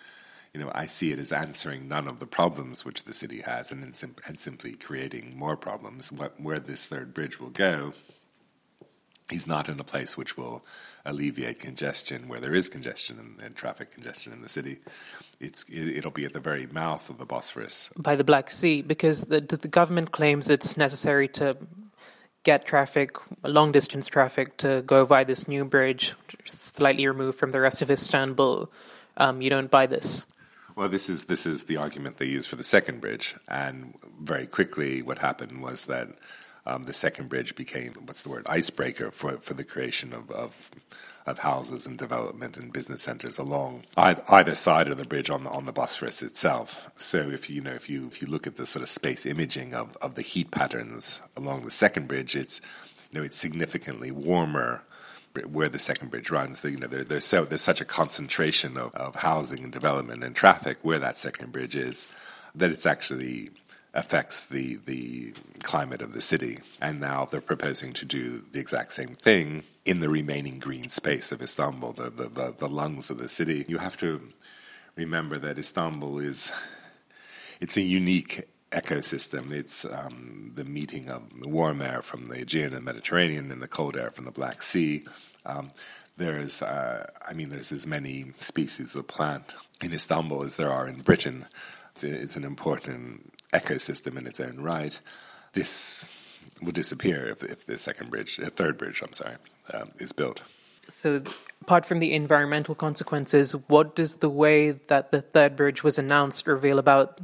you 0.55 0.61
know 0.61 0.71
I 0.75 0.87
see 0.87 1.13
it 1.13 1.19
as 1.19 1.33
answering 1.33 1.89
none 1.89 2.09
of 2.09 2.21
the 2.21 2.27
problems 2.27 2.85
which 2.85 3.05
the 3.05 3.13
city 3.13 3.43
has, 3.43 3.71
and, 3.71 3.95
sim- 3.95 4.17
and 4.27 4.39
simply 4.39 4.73
creating 4.73 5.37
more 5.37 5.57
problems. 5.57 6.11
What, 6.11 6.41
where 6.41 6.59
this 6.59 6.87
third 6.87 7.15
bridge 7.15 7.41
will 7.41 7.51
go 7.51 7.93
he's 9.31 9.47
not 9.47 9.69
in 9.69 9.79
a 9.81 9.85
place 9.85 10.17
which 10.17 10.37
will 10.37 10.65
alleviate 11.05 11.59
congestion 11.59 12.29
where 12.29 12.41
there 12.41 12.55
is 12.55 12.69
congestion 12.69 13.19
and, 13.19 13.41
and 13.41 13.57
traffic 13.57 13.93
congestion 13.93 14.33
in 14.33 14.43
the 14.43 14.49
city. 14.49 14.79
It's 15.41 15.65
it, 15.69 16.05
will 16.05 16.11
be 16.11 16.25
at 16.25 16.33
the 16.33 16.41
very 16.41 16.67
mouth 16.67 17.09
of 17.09 17.19
the 17.19 17.25
Bosphorus 17.25 17.91
by 17.97 18.17
the 18.17 18.25
Black 18.25 18.51
Sea 18.51 18.83
because 18.83 19.23
the 19.23 19.41
the 19.41 19.69
government 19.69 20.13
claims 20.13 20.51
it's 20.51 20.77
necessary 20.77 21.29
to 21.29 21.57
get 22.45 22.65
traffic, 22.67 23.17
long 23.43 23.73
distance 23.73 24.07
traffic, 24.07 24.57
to 24.59 24.83
go 24.87 25.05
via 25.05 25.25
this 25.25 25.49
new 25.49 25.65
bridge, 25.65 26.15
slightly 26.45 27.07
removed 27.07 27.39
from 27.39 27.51
the 27.51 27.61
rest 27.61 27.83
of 27.83 27.91
Istanbul. 27.91 28.71
Um, 29.17 29.43
you 29.43 29.51
don't 29.51 29.71
buy 29.71 29.87
this. 29.87 30.25
Well, 30.77 30.89
this 30.89 31.11
is 31.11 31.25
this 31.25 31.45
is 31.45 31.65
the 31.65 31.77
argument 31.77 32.19
they 32.19 32.27
use 32.27 32.47
for 32.47 32.57
the 32.57 32.65
second 32.65 33.01
bridge, 33.01 33.35
and 33.49 33.95
very 34.21 34.47
quickly, 34.47 35.03
what 35.03 35.19
happened 35.19 35.61
was 35.61 35.87
that 35.87 36.09
um, 36.69 36.85
the 36.85 36.93
second 36.93 37.29
bridge 37.29 37.55
became 37.55 37.93
what's 38.05 38.23
the 38.23 38.29
word 38.29 38.47
icebreaker 38.47 39.11
for 39.11 39.39
for 39.39 39.55
the 39.55 39.65
creation 39.65 40.13
of, 40.13 40.31
of 40.31 40.71
of 41.27 41.41
houses 41.41 41.87
and 41.87 41.99
development 41.99 42.57
and 42.57 42.73
business 42.73 43.03
centers 43.03 43.37
along 43.39 43.85
either 43.97 44.55
side 44.55 44.89
of 44.89 44.97
the 44.97 45.05
bridge 45.05 45.31
on 45.31 45.45
the 45.45 45.51
on 45.51 45.65
the 45.65 45.73
Bosphorus 45.73 46.23
itself. 46.23 46.91
So 46.95 47.19
if 47.31 47.51
you 47.51 47.61
know 47.61 47.73
if 47.73 47.89
you 47.89 48.07
if 48.07 48.23
you 48.23 48.29
look 48.29 48.47
at 48.47 48.57
the 48.57 48.67
sort 48.67 48.83
of 48.83 48.89
space 48.89 49.27
imaging 49.27 49.75
of, 49.75 49.97
of 49.99 50.15
the 50.15 50.23
heat 50.23 50.51
patterns 50.51 51.21
along 51.37 51.63
the 51.63 51.71
second 51.71 52.09
bridge, 52.09 52.37
it's 52.37 52.61
you 53.11 53.19
know 53.19 53.25
it's 53.25 53.37
significantly 53.37 54.11
warmer 54.11 54.83
where 55.47 55.69
the 55.69 55.79
second 55.79 56.11
bridge 56.11 56.31
runs. 56.31 56.65
You 56.65 56.79
know, 56.79 56.87
there, 56.87 57.05
there's 57.05 57.25
so 57.25 57.45
there's 57.45 57.63
such 57.63 57.81
a 57.81 57.85
concentration 57.85 58.77
of, 58.77 58.95
of 58.95 59.17
housing 59.17 59.63
and 59.65 59.73
development 59.73 60.25
and 60.25 60.35
traffic 60.35 60.79
where 60.83 60.99
that 60.99 61.19
second 61.19 61.53
bridge 61.53 61.77
is 61.77 62.09
that 62.55 62.71
it's 62.71 62.87
actually 62.87 63.51
affects 63.95 64.47
the 64.47 64.77
the 64.87 65.33
climate 65.63 66.03
of 66.03 66.13
the 66.13 66.21
city. 66.21 66.59
And 66.81 67.01
now 67.01 67.25
they're 67.25 67.41
proposing 67.41 67.93
to 67.95 68.05
do 68.05 68.45
the 68.53 68.61
exact 68.61 68.93
same 68.93 69.15
thing 69.15 69.65
in 69.85 70.01
the 70.01 70.09
remaining 70.09 70.59
green 70.59 70.89
space 70.89 71.33
of 71.33 71.43
Istanbul, 71.43 71.93
the 71.93 72.11
the, 72.11 72.29
the, 72.29 72.55
the 72.57 72.69
lungs 72.69 73.11
of 73.11 73.19
the 73.19 73.29
city. 73.29 73.65
You 73.69 73.79
have 73.79 73.97
to 73.99 74.21
remember 74.97 75.39
that 75.39 75.59
Istanbul 75.59 76.19
is 76.19 76.53
it's 77.61 77.77
a 77.77 77.83
unique 77.83 78.49
ecosystem. 78.71 79.51
It's 79.51 79.85
um, 79.85 80.53
the 80.55 80.65
meeting 80.65 81.09
of 81.09 81.41
the 81.41 81.49
warm 81.49 81.81
air 81.81 82.03
from 82.03 82.27
the 82.27 82.43
Aegean 82.43 82.75
and 82.75 82.85
Mediterranean 82.85 83.51
and 83.51 83.63
the 83.63 83.69
cold 83.69 83.97
air 83.97 84.11
from 84.11 84.25
the 84.27 84.31
Black 84.31 84.63
Sea. 84.63 85.05
Um, 85.47 85.71
there's, 86.17 86.63
uh, 86.63 87.07
I 87.27 87.33
mean, 87.33 87.49
there's 87.49 87.73
as 87.73 87.87
many 87.87 88.33
species 88.37 88.95
of 88.95 89.07
plant 89.07 89.55
in 89.83 89.95
Istanbul 89.95 90.43
as 90.45 90.57
there 90.57 90.71
are 90.71 90.89
in 90.89 91.01
Britain. 91.01 91.47
It's, 91.95 92.05
it's 92.05 92.37
an 92.37 92.45
important 92.45 93.33
ecosystem 93.53 94.19
in 94.19 94.27
its 94.27 94.41
own 94.41 94.61
right. 94.61 95.01
This 95.53 96.11
will 96.63 96.73
disappear 96.73 97.29
if, 97.29 97.43
if 97.43 97.67
the 97.67 97.79
second 97.79 98.11
bridge, 98.11 98.37
the 98.37 98.51
third 98.51 98.79
bridge, 98.79 99.03
I'm 99.03 99.13
sorry, 99.13 99.37
um, 99.73 99.93
is 99.99 100.13
built. 100.13 100.43
So, 100.89 101.23
apart 101.61 101.85
from 101.85 101.99
the 101.99 102.15
environmental 102.15 102.75
consequences, 102.75 103.53
what 103.69 103.95
does 103.95 104.15
the 104.15 104.31
way 104.31 104.73
that 104.73 105.13
the 105.13 105.21
third 105.21 105.55
bridge 105.55 105.85
was 105.85 105.99
announced 105.99 106.47
reveal 106.47 106.79
about 106.79 107.21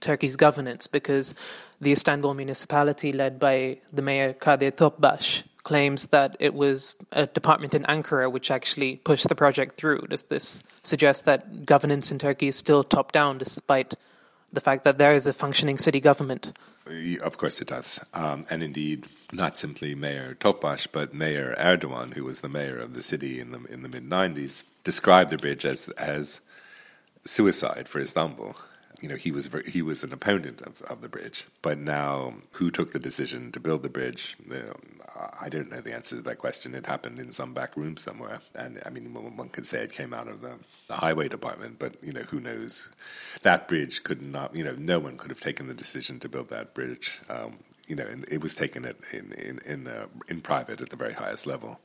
Turkey's 0.00 0.36
governance 0.36 0.86
because 0.86 1.34
the 1.80 1.92
Istanbul 1.92 2.34
municipality, 2.34 3.12
led 3.12 3.38
by 3.38 3.78
the 3.92 4.02
mayor 4.02 4.32
Kadir 4.32 4.72
Topbaş, 4.72 5.44
claims 5.62 6.06
that 6.06 6.36
it 6.40 6.54
was 6.54 6.94
a 7.12 7.26
department 7.26 7.74
in 7.74 7.84
Ankara 7.84 8.30
which 8.30 8.50
actually 8.50 8.96
pushed 8.96 9.28
the 9.28 9.34
project 9.34 9.76
through. 9.76 10.00
Does 10.08 10.22
this 10.22 10.62
suggest 10.82 11.24
that 11.26 11.66
governance 11.66 12.10
in 12.10 12.18
Turkey 12.18 12.48
is 12.48 12.56
still 12.56 12.82
top 12.82 13.12
down 13.12 13.38
despite 13.38 13.94
the 14.52 14.60
fact 14.60 14.84
that 14.84 14.98
there 14.98 15.14
is 15.14 15.26
a 15.26 15.32
functioning 15.32 15.78
city 15.78 16.00
government? 16.00 16.52
Of 17.22 17.36
course 17.36 17.60
it 17.60 17.68
does. 17.68 18.00
Um, 18.14 18.44
and 18.50 18.62
indeed, 18.62 19.06
not 19.32 19.56
simply 19.56 19.94
Mayor 19.94 20.36
Topbaş, 20.40 20.86
but 20.90 21.12
Mayor 21.12 21.54
Erdogan, 21.58 22.14
who 22.14 22.24
was 22.24 22.40
the 22.40 22.48
mayor 22.48 22.78
of 22.78 22.94
the 22.94 23.02
city 23.02 23.40
in 23.40 23.50
the, 23.52 23.62
in 23.64 23.82
the 23.82 23.88
mid 23.88 24.08
90s, 24.08 24.62
described 24.84 25.30
the 25.30 25.36
bridge 25.36 25.66
as, 25.66 25.90
as 25.90 26.40
suicide 27.24 27.88
for 27.88 28.00
Istanbul 28.00 28.56
you 29.00 29.08
know, 29.08 29.16
he 29.16 29.30
was 29.30 29.48
he 29.66 29.82
was 29.82 30.02
an 30.02 30.12
opponent 30.12 30.60
of, 30.62 30.82
of 30.82 31.00
the 31.02 31.08
bridge. 31.08 31.46
But 31.62 31.78
now, 31.78 32.34
who 32.52 32.70
took 32.70 32.92
the 32.92 32.98
decision 32.98 33.52
to 33.52 33.60
build 33.60 33.82
the 33.82 33.88
bridge? 33.88 34.36
I 35.40 35.48
don't 35.48 35.70
know 35.70 35.80
the 35.80 35.94
answer 35.94 36.16
to 36.16 36.22
that 36.22 36.38
question. 36.38 36.74
It 36.74 36.86
happened 36.86 37.18
in 37.18 37.32
some 37.32 37.52
back 37.54 37.76
room 37.76 37.96
somewhere, 37.96 38.40
and 38.54 38.80
I 38.86 38.90
mean, 38.90 39.12
one 39.12 39.48
could 39.48 39.66
say 39.66 39.82
it 39.82 39.92
came 39.92 40.14
out 40.14 40.28
of 40.28 40.42
the, 40.42 40.54
the 40.86 40.96
highway 40.96 41.28
department. 41.28 41.78
But 41.78 42.02
you 42.02 42.12
know, 42.12 42.22
who 42.22 42.40
knows? 42.40 42.88
That 43.42 43.68
bridge 43.68 44.02
could 44.02 44.22
not. 44.22 44.54
You 44.54 44.64
know, 44.64 44.74
no 44.78 44.98
one 44.98 45.16
could 45.16 45.30
have 45.30 45.40
taken 45.40 45.66
the 45.66 45.74
decision 45.74 46.20
to 46.20 46.28
build 46.28 46.50
that 46.50 46.74
bridge. 46.74 47.20
Um, 47.28 47.58
you 47.86 47.96
know, 47.96 48.06
and 48.06 48.24
it 48.28 48.42
was 48.42 48.54
taken 48.54 48.84
at, 48.84 48.96
in 49.12 49.32
in 49.32 49.58
in, 49.64 49.86
uh, 49.88 50.06
in 50.28 50.40
private 50.40 50.80
at 50.80 50.90
the 50.90 50.96
very 50.96 51.14
highest 51.14 51.46
level. 51.46 51.80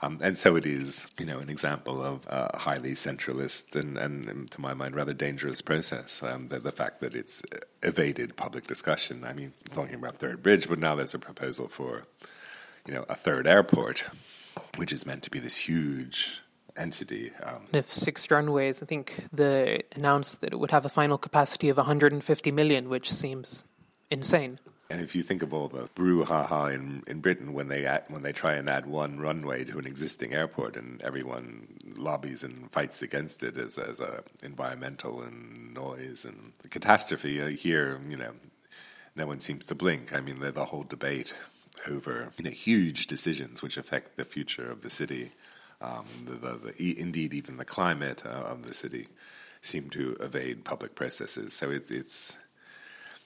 Um, 0.00 0.18
and 0.22 0.38
so 0.38 0.54
it 0.54 0.64
is, 0.64 1.08
you 1.18 1.26
know, 1.26 1.40
an 1.40 1.50
example 1.50 2.04
of 2.04 2.24
a 2.28 2.56
highly 2.56 2.92
centralist 2.92 3.74
and, 3.74 3.98
and, 3.98 4.48
to 4.52 4.60
my 4.60 4.72
mind, 4.72 4.94
rather 4.94 5.12
dangerous 5.12 5.60
process. 5.60 6.22
Um, 6.22 6.48
the, 6.48 6.60
the, 6.60 6.70
fact 6.70 7.00
that 7.00 7.16
it's 7.16 7.42
evaded 7.82 8.36
public 8.36 8.68
discussion. 8.68 9.24
I 9.24 9.32
mean, 9.32 9.54
talking 9.72 9.96
about 9.96 10.16
Third 10.16 10.40
Bridge, 10.40 10.68
but 10.68 10.78
now 10.78 10.94
there's 10.94 11.14
a 11.14 11.18
proposal 11.18 11.66
for, 11.66 12.04
you 12.88 12.94
know, 12.94 13.04
a 13.08 13.14
third 13.14 13.46
airport, 13.46 14.06
which 14.76 14.92
is 14.92 15.04
meant 15.04 15.22
to 15.24 15.30
be 15.30 15.38
this 15.38 15.58
huge 15.58 16.40
entity. 16.74 17.32
Um, 17.42 17.66
if 17.74 17.92
six 17.92 18.30
runways, 18.30 18.82
I 18.82 18.86
think 18.86 19.26
the 19.30 19.82
announced 19.94 20.40
that 20.40 20.54
it 20.54 20.58
would 20.58 20.70
have 20.70 20.86
a 20.86 20.88
final 20.88 21.18
capacity 21.18 21.68
of 21.68 21.76
150 21.76 22.50
million, 22.50 22.88
which 22.88 23.12
seems 23.12 23.64
insane. 24.10 24.58
And 24.90 25.02
if 25.02 25.14
you 25.14 25.22
think 25.22 25.42
of 25.42 25.52
all 25.52 25.68
the 25.68 25.86
brouhaha 25.94 26.74
in, 26.74 27.02
in 27.06 27.20
Britain 27.20 27.52
when 27.52 27.68
they 27.68 27.84
add, 27.84 28.04
when 28.08 28.22
they 28.22 28.32
try 28.32 28.54
and 28.54 28.70
add 28.70 28.86
one 28.86 29.18
runway 29.18 29.64
to 29.64 29.78
an 29.78 29.86
existing 29.86 30.32
airport, 30.32 30.76
and 30.76 31.02
everyone 31.02 31.76
lobbies 31.94 32.42
and 32.42 32.72
fights 32.72 33.02
against 33.02 33.42
it 33.42 33.58
as 33.58 33.76
as 33.76 34.00
a 34.00 34.22
environmental 34.42 35.20
and 35.20 35.74
noise 35.74 36.24
and 36.24 36.54
catastrophe, 36.70 37.42
uh, 37.42 37.48
here 37.48 38.00
you 38.08 38.16
know 38.16 38.32
no 39.14 39.26
one 39.26 39.40
seems 39.40 39.66
to 39.66 39.74
blink. 39.74 40.14
I 40.14 40.22
mean, 40.22 40.38
the, 40.38 40.52
the 40.52 40.64
whole 40.64 40.84
debate 40.84 41.34
over 41.86 42.32
you 42.36 42.44
know 42.44 42.50
huge 42.50 43.06
decisions 43.06 43.62
which 43.62 43.76
affect 43.76 44.16
the 44.16 44.24
future 44.24 44.70
of 44.70 44.82
the 44.82 44.90
city, 44.90 45.32
um, 45.80 46.06
the, 46.24 46.34
the, 46.34 46.72
the, 46.72 47.00
indeed 47.00 47.34
even 47.34 47.56
the 47.56 47.64
climate 47.64 48.24
uh, 48.26 48.30
of 48.30 48.66
the 48.66 48.74
city, 48.74 49.08
seem 49.60 49.90
to 49.90 50.16
evade 50.20 50.64
public 50.64 50.94
processes. 50.94 51.54
So 51.54 51.70
it, 51.70 51.90
it's 51.90 52.36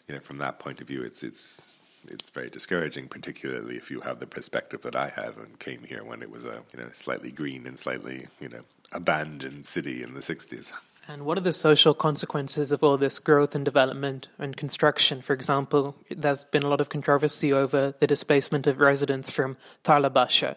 you 0.08 0.14
know, 0.14 0.20
from 0.20 0.38
that 0.38 0.58
point 0.58 0.80
of 0.80 0.88
view, 0.88 1.02
it's 1.02 1.22
it's 1.22 1.76
it's 2.08 2.30
very 2.30 2.50
discouraging, 2.50 3.08
particularly 3.08 3.76
if 3.76 3.90
you 3.90 4.00
have 4.00 4.18
the 4.18 4.26
perspective 4.26 4.82
that 4.82 4.96
I 4.96 5.08
have 5.10 5.38
and 5.38 5.58
came 5.58 5.84
here 5.84 6.02
when 6.02 6.22
it 6.22 6.30
was 6.30 6.44
a 6.44 6.62
you 6.72 6.82
know 6.82 6.90
slightly 6.92 7.30
green 7.30 7.66
and 7.66 7.78
slightly 7.78 8.26
you 8.40 8.48
know 8.48 8.62
abandoned 8.92 9.66
city 9.66 10.02
in 10.02 10.14
the 10.14 10.20
'60s. 10.20 10.72
And 11.08 11.24
what 11.24 11.36
are 11.36 11.42
the 11.42 11.52
social 11.52 11.94
consequences 11.94 12.70
of 12.70 12.84
all 12.84 12.96
this 12.96 13.18
growth 13.18 13.54
and 13.54 13.64
development 13.64 14.28
and 14.38 14.56
construction? 14.56 15.20
For 15.20 15.32
example, 15.32 15.96
there's 16.10 16.44
been 16.44 16.62
a 16.62 16.68
lot 16.68 16.80
of 16.80 16.88
controversy 16.88 17.52
over 17.52 17.94
the 17.98 18.06
displacement 18.06 18.66
of 18.66 18.78
residents 18.78 19.30
from 19.30 19.56
Tarlabaşı, 19.82 20.54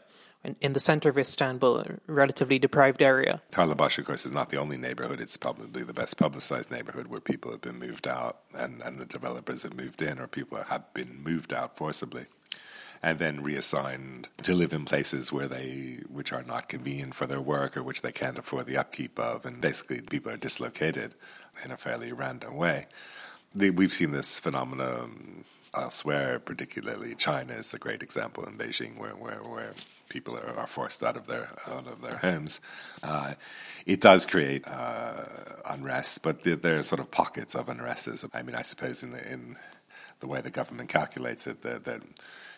in, 0.62 0.74
the 0.74 0.80
center 0.80 1.10
of 1.10 1.18
Istanbul, 1.18 1.80
a 1.80 1.86
relatively 2.06 2.60
deprived 2.60 3.02
area. 3.02 3.42
Tarlabaşı, 3.52 4.00
of 4.00 4.06
course, 4.06 4.26
is 4.26 4.32
not 4.32 4.50
the 4.50 4.58
only 4.58 4.78
neighborhood. 4.78 5.20
It's 5.20 5.38
probably 5.38 5.84
the 5.84 5.94
best 5.94 6.18
publicized 6.18 6.70
neighborhood 6.70 7.08
where 7.08 7.20
people 7.20 7.50
have 7.52 7.62
been 7.62 7.80
moved 7.80 8.08
out 8.08 8.38
and, 8.54 8.84
and 8.84 9.00
the 9.00 9.06
developers 9.06 9.64
have 9.64 9.76
moved 9.76 10.04
in 10.04 10.20
or 10.20 10.28
people 10.28 10.60
have 10.64 10.94
been 10.94 11.24
moved 11.24 11.54
out 11.54 11.76
forcibly 11.76 12.28
and 13.06 13.20
then 13.20 13.44
reassigned 13.44 14.28
to 14.42 14.56
live 14.56 14.74
in 14.74 14.84
places 14.84 15.32
where 15.32 15.48
they 15.48 16.00
which 16.10 16.34
are 16.34 16.42
not 16.42 16.68
convenient 16.68 17.14
for 17.14 17.28
their 17.28 17.40
work 17.40 17.78
or 17.78 17.84
which 17.84 18.02
they 18.02 18.12
can't 18.12 18.40
afford 18.40 18.66
the 18.66 18.76
upkeep 18.76 19.20
of 19.20 19.46
and 19.46 19.62
basically 19.62 20.02
people 20.02 20.32
are 20.32 20.38
dislocated 20.38 21.14
in 21.64 21.70
a 21.70 21.78
fairly 21.78 22.12
random 22.12 22.56
way 22.56 22.88
we've 23.54 23.94
seen 23.94 24.12
this 24.12 24.40
phenomenon 24.40 25.46
elsewhere 25.76 26.40
particularly 26.40 27.14
china 27.14 27.54
is 27.54 27.76
a 27.76 27.78
great 27.78 28.02
example 28.02 28.44
in 28.44 28.58
beijing 28.58 28.98
where, 28.98 29.16
where, 29.16 29.44
where 29.44 29.72
people 30.10 30.36
are, 30.36 30.58
are, 30.58 30.68
forced 30.68 31.04
out 31.04 31.16
of 31.16 31.28
their 31.28 31.50
out 31.68 31.88
of 31.88 32.02
their 32.02 32.18
homes. 32.18 32.62
Uh, 33.02 33.34
it 33.88 34.00
does 34.00 34.24
create 34.26 34.66
uh, 34.68 35.24
unrest, 35.66 36.22
but 36.22 36.44
there, 36.44 36.56
there, 36.56 36.78
are 36.78 36.84
sort 36.84 37.00
of 37.00 37.10
pockets 37.10 37.56
of 37.56 37.70
unrest. 37.70 38.08
I 38.32 38.44
mean, 38.44 38.56
I 38.56 38.62
suppose 38.62 39.02
in 39.02 39.14
the, 39.14 39.32
in 39.32 39.58
the 40.20 40.28
way 40.28 40.42
the 40.42 40.52
government 40.52 40.90
calculates 40.90 41.48
it, 41.48 41.64
that 41.64 41.86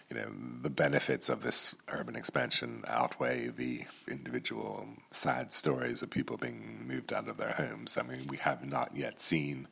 you 0.10 0.16
know 0.16 0.32
the 0.62 0.70
benefits 0.70 1.30
of 1.30 1.44
this 1.44 1.76
urban 1.90 2.16
expansion 2.16 2.84
outweigh 2.88 3.48
the 3.48 3.86
individual 4.08 4.88
sad 5.12 5.52
stories 5.52 6.02
of 6.02 6.10
people 6.10 6.38
being 6.38 6.88
moved 6.88 7.12
out 7.12 7.28
of 7.28 7.38
their 7.38 7.54
homes. 7.54 7.98
I 7.98 8.04
mean, 8.04 8.28
we 8.28 8.38
have 8.38 8.66
not 8.66 8.96
yet 8.96 9.22
seen 9.22 9.68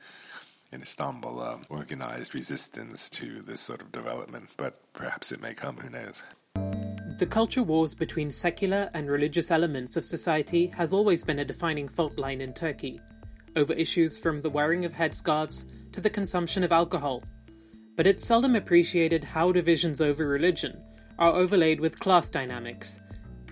in 0.71 0.81
Istanbul 0.81 1.39
uh, 1.39 1.57
organized 1.69 2.33
resistance 2.33 3.09
to 3.09 3.41
this 3.41 3.61
sort 3.61 3.81
of 3.81 3.91
development, 3.91 4.49
but 4.57 4.81
perhaps 4.93 5.31
it 5.31 5.41
may 5.41 5.53
come. 5.53 5.77
Who 5.77 5.89
knows? 5.89 6.21
The 7.17 7.25
culture 7.25 7.63
wars 7.63 7.95
between 7.95 8.29
secular 8.29 8.89
and 8.93 9.09
religious 9.09 9.51
elements 9.51 9.95
of 9.95 10.03
society 10.03 10.67
has 10.75 10.91
always 10.91 11.23
been 11.23 11.39
a 11.39 11.45
defining 11.45 11.87
fault 11.87 12.17
line 12.17 12.41
in 12.41 12.51
Turkey, 12.51 12.99
over 13.55 13.71
issues 13.71 14.19
from 14.19 14.41
the 14.41 14.49
wearing 14.49 14.83
of 14.83 14.91
headscarves 14.91 15.65
to 15.93 16.01
the 16.01 16.09
consumption 16.09 16.61
of 16.61 16.73
alcohol. 16.73 17.23
But 17.95 18.07
it's 18.07 18.25
seldom 18.25 18.55
appreciated 18.55 19.23
how 19.23 19.51
divisions 19.51 20.01
over 20.01 20.27
religion 20.27 20.81
are 21.17 21.33
overlaid 21.33 21.79
with 21.79 21.99
class 21.99 22.29
dynamics. 22.29 22.99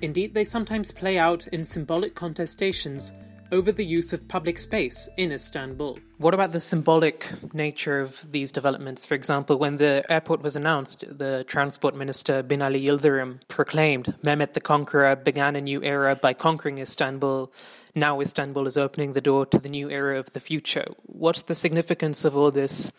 Indeed, 0.02 0.34
they 0.34 0.44
sometimes 0.44 0.92
play 0.92 1.18
out 1.18 1.48
in 1.48 1.64
symbolic 1.64 2.14
contestations 2.14 3.14
over 3.54 3.72
the 3.72 3.86
use 3.86 4.14
of 4.14 4.28
public 4.28 4.58
space 4.58 5.08
in 5.16 5.32
Istanbul. 5.32 6.00
What 6.18 6.34
about 6.34 6.52
the 6.52 6.60
symbolic 6.60 7.32
nature 7.54 8.02
of 8.02 8.30
these 8.32 8.52
developments? 8.52 9.06
For 9.06 9.14
example, 9.14 9.58
when 9.58 9.78
the 9.78 10.04
airport 10.10 10.42
was 10.42 10.56
announced, 10.56 11.06
the 11.08 11.46
transport 11.48 11.96
minister 11.96 12.42
Binali 12.42 12.84
Yildirim 12.84 13.40
proclaimed 13.48 14.16
Mehmet 14.24 14.54
the 14.54 14.62
Conqueror 14.62 15.16
began 15.16 15.56
a 15.56 15.62
new 15.62 15.84
era 15.84 16.16
by 16.16 16.34
conquering 16.34 16.80
Istanbul. 16.80 17.52
Now 17.94 18.20
Istanbul 18.20 18.66
is 18.66 18.76
opening 18.76 19.14
the 19.14 19.22
door 19.22 19.46
to 19.46 19.60
the 19.60 19.70
new 19.70 19.90
era 19.90 20.18
of 20.18 20.34
the 20.34 20.40
future. 20.40 20.88
What's 21.04 21.44
the 21.44 21.56
significance 21.56 22.26
of 22.26 22.36
all 22.36 22.50
this 22.50 22.92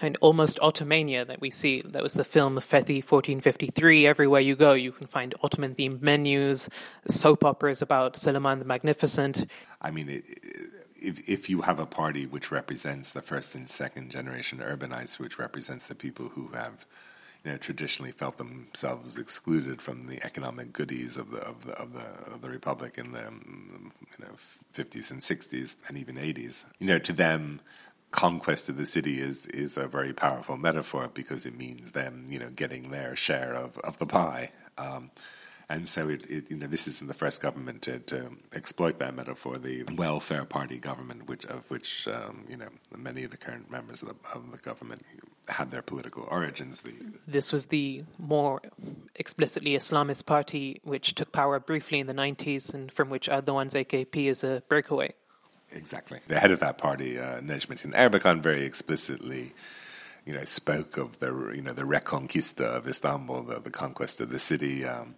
kind 0.00 0.16
of 0.16 0.22
almost 0.22 0.58
Ottomania 0.60 1.26
that 1.26 1.40
we 1.40 1.50
see. 1.50 1.82
That 1.82 2.02
was 2.02 2.14
the 2.14 2.24
film 2.24 2.56
Fetih 2.56 3.04
1453. 3.04 4.06
Everywhere 4.06 4.40
you 4.40 4.56
go, 4.56 4.72
you 4.72 4.92
can 4.92 5.06
find 5.06 5.34
Ottoman 5.42 5.74
themed 5.74 6.00
menus, 6.00 6.68
soap 7.06 7.44
operas 7.44 7.82
about 7.82 8.16
Suleiman 8.16 8.58
the 8.58 8.64
Magnificent. 8.64 9.46
I 9.82 9.90
mean, 9.90 10.22
if, 10.96 11.28
if 11.28 11.50
you 11.50 11.62
have 11.62 11.78
a 11.78 11.86
party 11.86 12.26
which 12.26 12.50
represents 12.50 13.12
the 13.12 13.22
first 13.22 13.54
and 13.54 13.68
second 13.68 14.10
generation 14.10 14.58
urbanites, 14.58 15.18
which 15.18 15.38
represents 15.38 15.86
the 15.86 15.94
people 15.94 16.30
who 16.30 16.48
have 16.48 16.86
you 17.44 17.52
know, 17.52 17.56
traditionally 17.56 18.12
felt 18.12 18.36
themselves 18.36 19.16
excluded 19.16 19.80
from 19.80 20.02
the 20.02 20.22
economic 20.24 20.72
goodies 20.74 21.16
of 21.16 21.30
the 21.30 21.38
of 21.38 21.64
the 21.64 21.72
of 21.72 21.92
the, 21.94 22.32
of 22.34 22.42
the 22.42 22.50
republic 22.50 22.98
in 22.98 23.12
the 23.12 23.20
you 23.20 24.24
know 24.24 24.32
50s 24.74 25.10
and 25.10 25.20
60s 25.22 25.74
and 25.88 25.96
even 25.96 26.16
80s. 26.16 26.64
You 26.78 26.86
know, 26.86 26.98
to 26.98 27.12
them, 27.14 27.60
conquest 28.10 28.68
of 28.68 28.76
the 28.76 28.86
city 28.86 29.20
is 29.20 29.46
is 29.46 29.76
a 29.76 29.86
very 29.86 30.12
powerful 30.12 30.56
metaphor 30.56 31.08
because 31.12 31.46
it 31.46 31.56
means 31.56 31.92
them, 31.92 32.26
you 32.28 32.38
know, 32.38 32.50
getting 32.50 32.90
their 32.90 33.14
share 33.16 33.54
of 33.54 33.78
of 33.78 33.98
the 33.98 34.06
pie. 34.06 34.52
Um, 34.78 35.10
and 35.70 35.86
so, 35.86 36.08
it, 36.08 36.28
it, 36.28 36.50
you 36.50 36.56
know, 36.56 36.66
this 36.66 36.88
isn't 36.88 37.06
the 37.06 37.14
first 37.14 37.40
government 37.40 37.82
to, 37.82 38.00
to, 38.00 38.32
exploit 38.52 38.98
that 38.98 39.14
metaphor. 39.14 39.56
The 39.56 39.84
welfare 39.94 40.44
party 40.44 40.78
government, 40.78 41.28
which 41.28 41.44
of 41.44 41.70
which 41.70 42.08
um, 42.08 42.44
you 42.48 42.56
know 42.56 42.70
many 42.96 43.22
of 43.22 43.30
the 43.30 43.36
current 43.36 43.70
members 43.70 44.02
of 44.02 44.08
the, 44.08 44.16
of 44.34 44.50
the 44.50 44.58
government 44.58 45.06
had 45.48 45.70
their 45.70 45.80
political 45.80 46.26
origins. 46.28 46.80
The, 46.80 46.94
this 47.28 47.52
was 47.52 47.66
the 47.66 48.02
more 48.18 48.60
explicitly 49.14 49.76
Islamist 49.76 50.26
party, 50.26 50.80
which 50.82 51.14
took 51.14 51.30
power 51.30 51.60
briefly 51.60 52.00
in 52.00 52.08
the 52.08 52.14
90s, 52.14 52.74
and 52.74 52.90
from 52.90 53.08
which 53.08 53.28
Erdogan's 53.28 53.74
AKP 53.74 54.28
is 54.28 54.42
a 54.42 54.64
breakaway. 54.68 55.14
Exactly. 55.72 56.20
The 56.26 56.40
head 56.40 56.50
of 56.50 56.60
that 56.60 56.78
party, 56.78 57.18
uh, 57.18 57.40
Necmettin 57.40 57.94
Erbakan, 57.94 58.42
very 58.42 58.64
explicitly 58.64 59.52
you 60.26 60.34
know, 60.34 60.44
spoke 60.44 60.96
of 60.96 61.18
the 61.18 61.52
you 61.54 61.62
know 61.62 61.72
the 61.72 61.82
reconquista 61.82 62.64
of 62.64 62.86
Istanbul, 62.86 63.42
the, 63.42 63.58
the 63.60 63.70
conquest 63.70 64.20
of 64.20 64.30
the 64.30 64.38
city. 64.38 64.84
Um, 64.84 65.14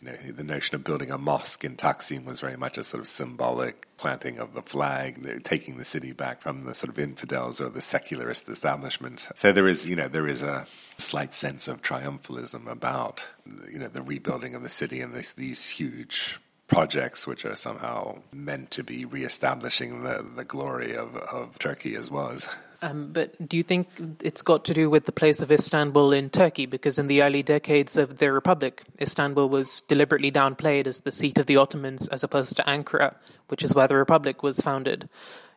you 0.00 0.08
know, 0.08 0.16
the 0.32 0.42
notion 0.42 0.74
of 0.74 0.82
building 0.82 1.12
a 1.12 1.18
mosque 1.18 1.64
in 1.64 1.76
Taksim 1.76 2.24
was 2.24 2.40
very 2.40 2.56
much 2.56 2.76
a 2.76 2.82
sort 2.82 3.00
of 3.00 3.06
symbolic 3.06 3.86
planting 3.98 4.38
of 4.38 4.52
the 4.52 4.62
flag, 4.62 5.44
taking 5.44 5.78
the 5.78 5.84
city 5.84 6.10
back 6.10 6.42
from 6.42 6.64
the 6.64 6.74
sort 6.74 6.90
of 6.90 6.98
infidels 6.98 7.60
or 7.60 7.68
the 7.68 7.80
secularist 7.80 8.48
establishment. 8.48 9.28
So 9.36 9.52
there 9.52 9.68
is, 9.68 9.86
you 9.86 9.94
know, 9.94 10.08
there 10.08 10.26
is 10.26 10.42
a 10.42 10.66
slight 10.98 11.34
sense 11.34 11.68
of 11.68 11.82
triumphalism 11.82 12.68
about, 12.68 13.28
you 13.70 13.78
know, 13.78 13.86
the 13.86 14.02
rebuilding 14.02 14.56
of 14.56 14.62
the 14.64 14.68
city 14.68 15.00
and 15.00 15.14
this, 15.14 15.32
these 15.34 15.68
huge 15.68 16.40
projects 16.72 17.26
which 17.26 17.44
are 17.44 17.54
somehow 17.54 18.18
meant 18.32 18.70
to 18.70 18.82
be 18.82 19.04
reestablishing 19.04 20.02
the, 20.02 20.24
the 20.36 20.44
glory 20.44 20.94
of, 20.96 21.16
of 21.16 21.58
Turkey 21.58 21.94
as 21.94 22.10
was. 22.10 22.48
Um, 22.84 23.12
but 23.12 23.48
do 23.48 23.56
you 23.56 23.62
think 23.62 23.86
it's 24.20 24.42
got 24.42 24.64
to 24.64 24.74
do 24.74 24.90
with 24.90 25.06
the 25.06 25.12
place 25.12 25.40
of 25.40 25.52
Istanbul 25.52 26.12
in 26.12 26.30
Turkey? 26.30 26.66
Because 26.66 26.98
in 26.98 27.06
the 27.06 27.22
early 27.22 27.44
decades 27.44 27.96
of 27.96 28.18
the 28.18 28.32
Republic, 28.32 28.82
Istanbul 29.00 29.48
was 29.48 29.82
deliberately 29.82 30.32
downplayed 30.32 30.88
as 30.88 30.98
the 30.98 31.12
seat 31.12 31.38
of 31.38 31.46
the 31.46 31.56
Ottomans 31.56 32.08
as 32.08 32.24
opposed 32.24 32.56
to 32.56 32.64
Ankara, 32.64 33.14
which 33.46 33.62
is 33.62 33.72
where 33.72 33.86
the 33.86 33.94
Republic 33.94 34.42
was 34.42 34.60
founded. 34.60 35.08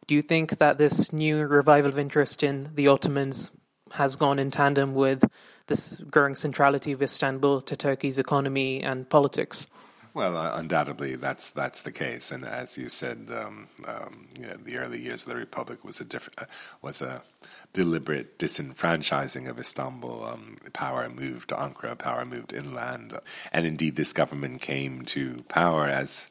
Do 0.06 0.14
you 0.14 0.22
think 0.22 0.60
that 0.60 0.78
this 0.78 1.12
new 1.12 1.48
revival 1.48 1.90
of 1.90 1.98
interest 1.98 2.44
in 2.44 2.70
the 2.76 2.88
Ottomans 2.90 3.50
has 3.94 4.16
gone 4.16 4.38
in 4.38 4.52
tandem 4.52 4.94
with 4.94 5.24
this 5.66 5.98
growing 5.98 6.36
centrality 6.36 6.92
of 6.92 7.02
Istanbul 7.02 7.62
to 7.62 7.76
Turkey's 7.76 8.20
economy 8.20 8.84
and 8.84 9.10
politics? 9.10 9.66
Well, 10.16 10.38
uh, 10.38 10.54
undoubtedly, 10.56 11.18
that's 11.18 11.50
that's 11.50 11.82
the 11.82 11.92
case. 11.92 12.32
And 12.32 12.46
as 12.46 12.78
you 12.78 12.88
said, 12.88 13.30
um, 13.34 13.68
um, 13.86 14.30
you 14.40 14.48
know, 14.48 14.56
the 14.56 14.78
early 14.78 15.02
years 15.02 15.24
of 15.24 15.28
the 15.28 15.36
Republic 15.36 15.84
was 15.84 16.00
a 16.00 16.06
different 16.06 16.42
uh, 16.42 16.46
was 16.82 17.02
a 17.02 17.22
deliberate 17.74 18.40
disenfranchising 18.40 19.50
of 19.50 19.60
Istanbul. 19.60 20.24
Um, 20.24 20.56
power 20.72 21.10
moved 21.10 21.50
to 21.50 21.56
Ankara, 21.56 21.98
power 21.98 22.24
moved 22.24 22.54
inland, 22.54 23.20
and 23.52 23.66
indeed, 23.66 23.98
this 23.98 24.14
government 24.14 24.62
came 24.62 25.04
to 25.04 25.36
power 25.50 25.86
as. 25.86 26.28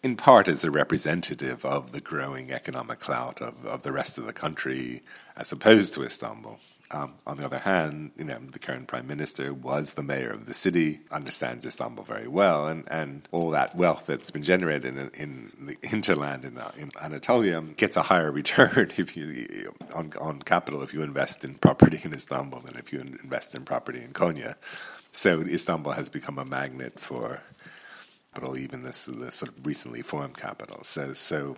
In 0.00 0.16
part, 0.16 0.46
as 0.46 0.62
a 0.62 0.70
representative 0.70 1.64
of 1.64 1.90
the 1.90 2.00
growing 2.00 2.52
economic 2.52 3.00
clout 3.00 3.42
of, 3.42 3.66
of 3.66 3.82
the 3.82 3.90
rest 3.90 4.16
of 4.16 4.26
the 4.26 4.32
country, 4.32 5.02
as 5.36 5.50
opposed 5.50 5.92
to 5.94 6.04
Istanbul. 6.04 6.60
Um, 6.90 7.14
on 7.26 7.36
the 7.36 7.44
other 7.44 7.58
hand, 7.58 8.12
you 8.16 8.24
know, 8.24 8.38
the 8.50 8.58
current 8.58 8.88
prime 8.88 9.06
minister 9.06 9.52
was 9.52 9.92
the 9.92 10.02
mayor 10.02 10.30
of 10.30 10.46
the 10.46 10.54
city, 10.54 11.00
understands 11.10 11.66
Istanbul 11.66 12.04
very 12.04 12.28
well, 12.28 12.66
and, 12.66 12.84
and 12.90 13.28
all 13.30 13.50
that 13.50 13.76
wealth 13.76 14.06
that's 14.06 14.30
been 14.30 14.42
generated 14.42 14.96
in, 14.96 15.10
in 15.12 15.52
the 15.60 15.76
hinterland 15.86 16.46
in, 16.46 16.56
uh, 16.56 16.72
in 16.78 16.90
Anatolia 16.98 17.60
gets 17.76 17.98
a 17.98 18.02
higher 18.02 18.32
return 18.32 18.90
if 18.96 19.18
you 19.18 19.74
on, 19.94 20.12
on 20.18 20.40
capital 20.40 20.82
if 20.82 20.94
you 20.94 21.02
invest 21.02 21.44
in 21.44 21.54
property 21.56 22.00
in 22.02 22.14
Istanbul 22.14 22.60
than 22.60 22.76
if 22.76 22.90
you 22.90 23.00
invest 23.00 23.54
in 23.54 23.64
property 23.64 24.02
in 24.02 24.12
Konya. 24.12 24.54
So 25.12 25.42
Istanbul 25.42 25.92
has 25.92 26.08
become 26.08 26.38
a 26.38 26.46
magnet 26.46 26.98
for 26.98 27.42
capital, 28.32 28.56
even 28.56 28.82
this, 28.82 29.06
this 29.06 29.34
sort 29.34 29.56
of 29.56 29.66
recently 29.66 30.02
formed 30.02 30.36
capital. 30.36 30.84
So 30.84 31.12
so 31.12 31.56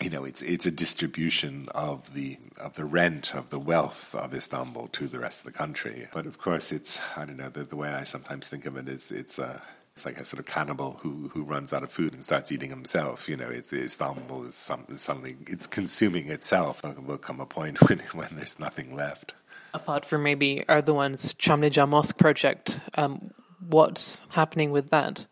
you 0.00 0.10
know, 0.10 0.24
it's 0.24 0.42
it's 0.42 0.66
a 0.66 0.70
distribution 0.70 1.68
of 1.74 2.12
the 2.12 2.38
of 2.58 2.74
the 2.74 2.84
rent 2.84 3.34
of 3.34 3.50
the 3.50 3.58
wealth 3.58 4.14
of 4.14 4.34
Istanbul 4.34 4.88
to 4.88 5.06
the 5.06 5.18
rest 5.18 5.40
of 5.40 5.52
the 5.52 5.58
country. 5.58 6.08
But 6.12 6.26
of 6.26 6.38
course, 6.38 6.70
it's 6.70 7.00
I 7.16 7.24
don't 7.24 7.38
know 7.38 7.48
the, 7.48 7.64
the 7.64 7.76
way 7.76 7.88
I 7.88 8.04
sometimes 8.04 8.46
think 8.46 8.66
of 8.66 8.76
it 8.76 8.88
is 8.88 9.10
it's 9.10 9.38
a 9.38 9.62
it's 9.94 10.04
like 10.04 10.20
a 10.20 10.26
sort 10.26 10.40
of 10.40 10.46
cannibal 10.46 10.98
who 11.02 11.30
who 11.32 11.42
runs 11.42 11.72
out 11.72 11.82
of 11.82 11.90
food 11.90 12.12
and 12.12 12.22
starts 12.22 12.52
eating 12.52 12.68
himself. 12.68 13.26
You 13.26 13.38
know, 13.38 13.48
it's 13.48 13.72
Istanbul 13.72 14.44
is 14.44 14.54
something 14.54 14.98
suddenly 14.98 15.36
it's 15.46 15.66
consuming 15.66 16.28
itself. 16.28 16.82
There 16.82 16.92
will 16.92 17.16
come 17.16 17.40
a 17.40 17.46
point 17.46 17.80
when 17.88 17.98
when 18.12 18.28
there's 18.32 18.58
nothing 18.58 18.94
left. 18.94 19.32
Apart 19.72 20.04
from 20.04 20.22
maybe 20.22 20.62
Erdogan's 20.68 21.34
Çamlıca 21.34 21.88
Mosque 21.88 22.18
project, 22.18 22.80
um, 22.96 23.30
what's 23.60 24.20
happening 24.30 24.72
with 24.72 24.90
that? 24.90 25.26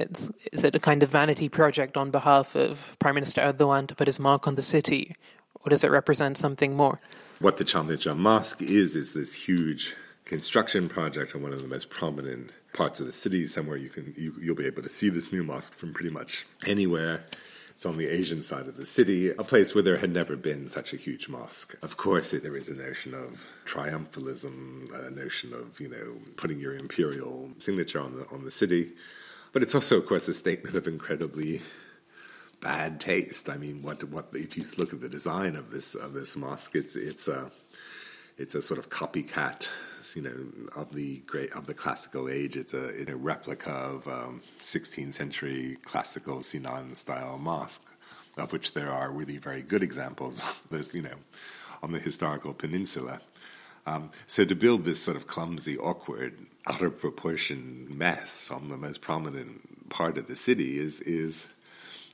It's, 0.00 0.30
is 0.52 0.64
it 0.64 0.74
a 0.74 0.80
kind 0.80 1.02
of 1.02 1.10
vanity 1.10 1.48
project 1.48 1.96
on 1.96 2.10
behalf 2.10 2.56
of 2.56 2.96
Prime 2.98 3.14
Minister 3.14 3.40
Erdogan 3.42 3.86
to 3.88 3.94
put 3.94 4.06
his 4.06 4.18
mark 4.18 4.48
on 4.48 4.54
the 4.54 4.62
city, 4.62 5.16
or 5.54 5.70
does 5.70 5.84
it 5.84 5.90
represent 5.90 6.38
something 6.38 6.76
more? 6.76 7.00
What 7.40 7.58
the 7.58 7.64
Çamlıca 7.64 8.16
Mosque 8.16 8.62
is, 8.62 8.96
is 8.96 9.12
this 9.12 9.34
huge 9.34 9.94
construction 10.24 10.88
project 10.88 11.34
on 11.34 11.42
one 11.42 11.52
of 11.52 11.60
the 11.60 11.68
most 11.68 11.90
prominent 11.90 12.52
parts 12.72 13.00
of 13.00 13.06
the 13.06 13.12
city, 13.12 13.46
somewhere 13.46 13.76
you 13.76 13.88
can 13.88 14.14
you, 14.16 14.34
you'll 14.40 14.54
be 14.54 14.66
able 14.66 14.82
to 14.82 14.88
see 14.88 15.08
this 15.08 15.32
new 15.32 15.42
mosque 15.42 15.74
from 15.74 15.92
pretty 15.92 16.10
much 16.10 16.46
anywhere. 16.66 17.24
It's 17.70 17.86
on 17.86 17.96
the 17.96 18.08
Asian 18.08 18.42
side 18.42 18.68
of 18.68 18.76
the 18.76 18.84
city, 18.84 19.30
a 19.30 19.42
place 19.42 19.74
where 19.74 19.82
there 19.82 19.96
had 19.96 20.12
never 20.12 20.36
been 20.36 20.68
such 20.68 20.92
a 20.92 20.96
huge 20.96 21.28
mosque. 21.28 21.74
Of 21.82 21.96
course, 21.96 22.32
there 22.32 22.54
is 22.54 22.68
a 22.68 22.74
notion 22.74 23.14
of 23.14 23.46
triumphalism, 23.64 24.92
a 24.92 25.10
notion 25.10 25.54
of 25.54 25.80
you 25.80 25.88
know 25.88 26.18
putting 26.36 26.60
your 26.60 26.76
imperial 26.76 27.50
signature 27.58 28.00
on 28.00 28.14
the 28.14 28.26
on 28.30 28.44
the 28.44 28.50
city. 28.50 28.90
But 29.52 29.62
it's 29.62 29.74
also, 29.74 29.98
of 29.98 30.06
course, 30.06 30.28
a 30.28 30.34
statement 30.34 30.76
of 30.76 30.86
incredibly 30.86 31.60
bad 32.60 33.00
taste. 33.00 33.48
I 33.48 33.56
mean, 33.56 33.82
what 33.82 34.04
what 34.04 34.28
if 34.32 34.56
you 34.56 34.64
look 34.78 34.92
at 34.92 35.00
the 35.00 35.08
design 35.08 35.56
of 35.56 35.70
this 35.70 35.94
of 35.94 36.12
this 36.12 36.36
mosque, 36.36 36.76
it's 36.76 36.94
it's 36.94 37.26
a 37.26 37.50
it's 38.38 38.54
a 38.54 38.62
sort 38.62 38.78
of 38.78 38.88
copycat, 38.88 39.68
you 40.14 40.22
know, 40.22 40.70
of 40.76 40.94
the 40.94 41.18
great 41.26 41.52
of 41.52 41.66
the 41.66 41.74
classical 41.74 42.28
age. 42.28 42.56
It's 42.56 42.74
a, 42.74 42.88
it's 42.88 43.10
a 43.10 43.16
replica 43.16 43.70
of 43.70 44.06
um, 44.06 44.42
16th 44.60 45.14
century 45.14 45.76
classical 45.82 46.42
Sinan 46.42 46.94
style 46.94 47.38
mosque, 47.38 47.92
of 48.36 48.52
which 48.52 48.72
there 48.74 48.90
are 48.90 49.10
really 49.10 49.38
very 49.38 49.62
good 49.62 49.82
examples. 49.82 50.42
There's 50.70 50.94
you 50.94 51.02
know 51.02 51.16
on 51.82 51.92
the 51.92 51.98
historical 51.98 52.54
peninsula. 52.54 53.20
Um, 53.90 54.10
so 54.26 54.44
to 54.44 54.54
build 54.54 54.84
this 54.84 55.02
sort 55.02 55.16
of 55.16 55.26
clumsy, 55.26 55.76
awkward, 55.76 56.46
out 56.66 56.82
of 56.82 57.00
proportion 57.00 57.88
mess 57.90 58.50
on 58.50 58.68
the 58.68 58.76
most 58.76 59.00
prominent 59.00 59.88
part 59.88 60.16
of 60.16 60.28
the 60.28 60.36
city 60.36 60.78
is 60.78 61.00
is 61.00 61.48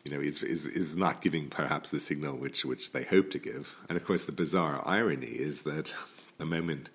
you 0.04 0.10
know 0.10 0.20
is, 0.20 0.42
is 0.42 0.64
is 0.66 0.96
not 0.96 1.20
giving 1.20 1.48
perhaps 1.48 1.90
the 1.90 2.00
signal 2.00 2.36
which 2.36 2.64
which 2.64 2.92
they 2.92 3.04
hope 3.04 3.30
to 3.32 3.38
give. 3.38 3.76
And 3.88 3.98
of 3.98 4.04
course, 4.06 4.24
the 4.24 4.32
bizarre 4.32 4.82
irony 4.86 5.26
is 5.26 5.62
that 5.62 5.94
the 6.38 6.46
moment 6.46 6.88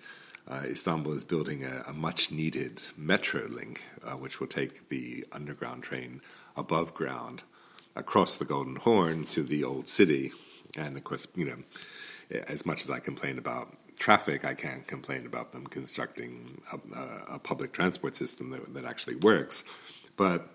uh, 0.48 0.62
Istanbul 0.64 1.12
is 1.12 1.24
building 1.24 1.64
a, 1.64 1.84
a 1.86 1.92
much 1.92 2.32
needed 2.32 2.82
metro 2.96 3.46
link, 3.46 3.84
uh, 4.04 4.16
which 4.16 4.40
will 4.40 4.48
take 4.48 4.88
the 4.88 5.24
underground 5.30 5.84
train 5.84 6.20
above 6.56 6.92
ground 6.92 7.44
across 7.94 8.36
the 8.36 8.44
Golden 8.44 8.76
Horn 8.76 9.24
to 9.26 9.44
the 9.44 9.62
old 9.62 9.88
city. 9.88 10.32
And 10.76 10.96
of 10.96 11.04
course, 11.04 11.28
you 11.36 11.44
know, 11.44 12.40
as 12.48 12.66
much 12.66 12.82
as 12.82 12.90
I 12.90 12.98
complain 12.98 13.38
about 13.38 13.76
traffic, 14.02 14.44
I 14.44 14.54
can't 14.54 14.84
complain 14.84 15.26
about 15.26 15.52
them 15.52 15.64
constructing 15.64 16.60
a, 16.72 17.34
a 17.34 17.38
public 17.38 17.72
transport 17.72 18.16
system 18.16 18.50
that, 18.50 18.74
that 18.74 18.84
actually 18.84 19.14
works. 19.14 19.62
But 20.16 20.48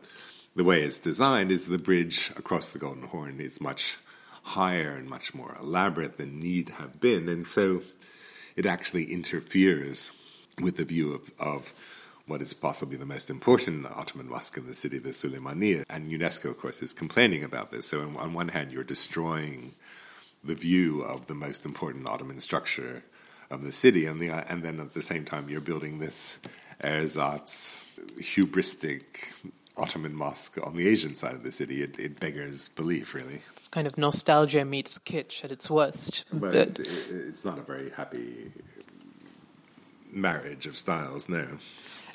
the 0.53 0.65
way 0.65 0.83
it's 0.83 0.99
designed 0.99 1.49
is 1.49 1.67
the 1.67 1.77
bridge 1.77 2.29
across 2.35 2.73
the 2.73 2.77
Golden 2.77 3.03
Horn 3.03 3.39
is 3.39 3.61
much 3.61 3.99
higher 4.43 4.91
and 4.91 5.09
much 5.09 5.33
more 5.33 5.55
elaborate 5.57 6.17
than 6.17 6.41
need 6.41 6.69
have 6.71 6.99
been, 6.99 7.29
and 7.29 7.47
so 7.47 7.81
it 8.57 8.65
actually 8.65 9.05
interferes 9.13 10.11
with 10.61 10.75
the 10.75 10.83
view 10.83 11.13
of, 11.13 11.31
of 11.39 11.73
what 12.25 12.41
is 12.41 12.53
possibly 12.53 12.97
the 12.97 13.05
most 13.05 13.29
important 13.29 13.85
Ottoman 13.85 14.27
mosque 14.27 14.57
in 14.57 14.67
the 14.67 14.73
city, 14.73 14.97
the 14.99 15.09
Suleymaniye. 15.09 15.85
And 15.89 16.11
UNESCO, 16.11 16.49
of 16.49 16.57
course, 16.57 16.81
is 16.81 16.93
complaining 16.93 17.43
about 17.45 17.71
this. 17.71 17.87
So, 17.87 18.01
on, 18.01 18.17
on 18.17 18.33
one 18.33 18.49
hand, 18.49 18.73
you're 18.73 18.83
destroying 18.83 19.71
the 20.43 20.55
view 20.55 21.01
of 21.01 21.27
the 21.27 21.35
most 21.35 21.65
important 21.65 22.09
Ottoman 22.09 22.41
structure 22.41 23.03
of 23.49 23.63
the 23.63 23.71
city, 23.71 24.05
and 24.05 24.19
the 24.19 24.29
and 24.29 24.63
then 24.63 24.79
at 24.79 24.93
the 24.93 25.01
same 25.01 25.25
time 25.25 25.49
you're 25.49 25.61
building 25.61 25.99
this 25.99 26.37
ersatz 26.83 27.85
hubristic 28.19 29.33
Ottoman 29.77 30.15
mosque 30.15 30.57
on 30.63 30.75
the 30.75 30.87
Asian 30.87 31.13
side 31.13 31.35
of 31.35 31.43
the 31.43 31.51
city. 31.51 31.83
It, 31.83 31.99
it 31.99 32.19
beggars 32.19 32.69
belief, 32.69 33.13
really. 33.13 33.41
It's 33.55 33.67
kind 33.67 33.85
of 33.85 33.97
nostalgia 33.97 34.65
meets 34.65 34.97
kitsch 34.97 35.43
at 35.43 35.51
its 35.51 35.69
worst. 35.69 36.25
But, 36.31 36.39
but 36.39 36.55
it's, 36.55 36.79
it's, 36.79 37.45
not 37.45 37.59
a 37.59 37.61
very 37.61 37.91
happy 37.91 38.51
marriage 40.11 40.65
of 40.65 40.77
styles, 40.77 41.29
no. 41.29 41.47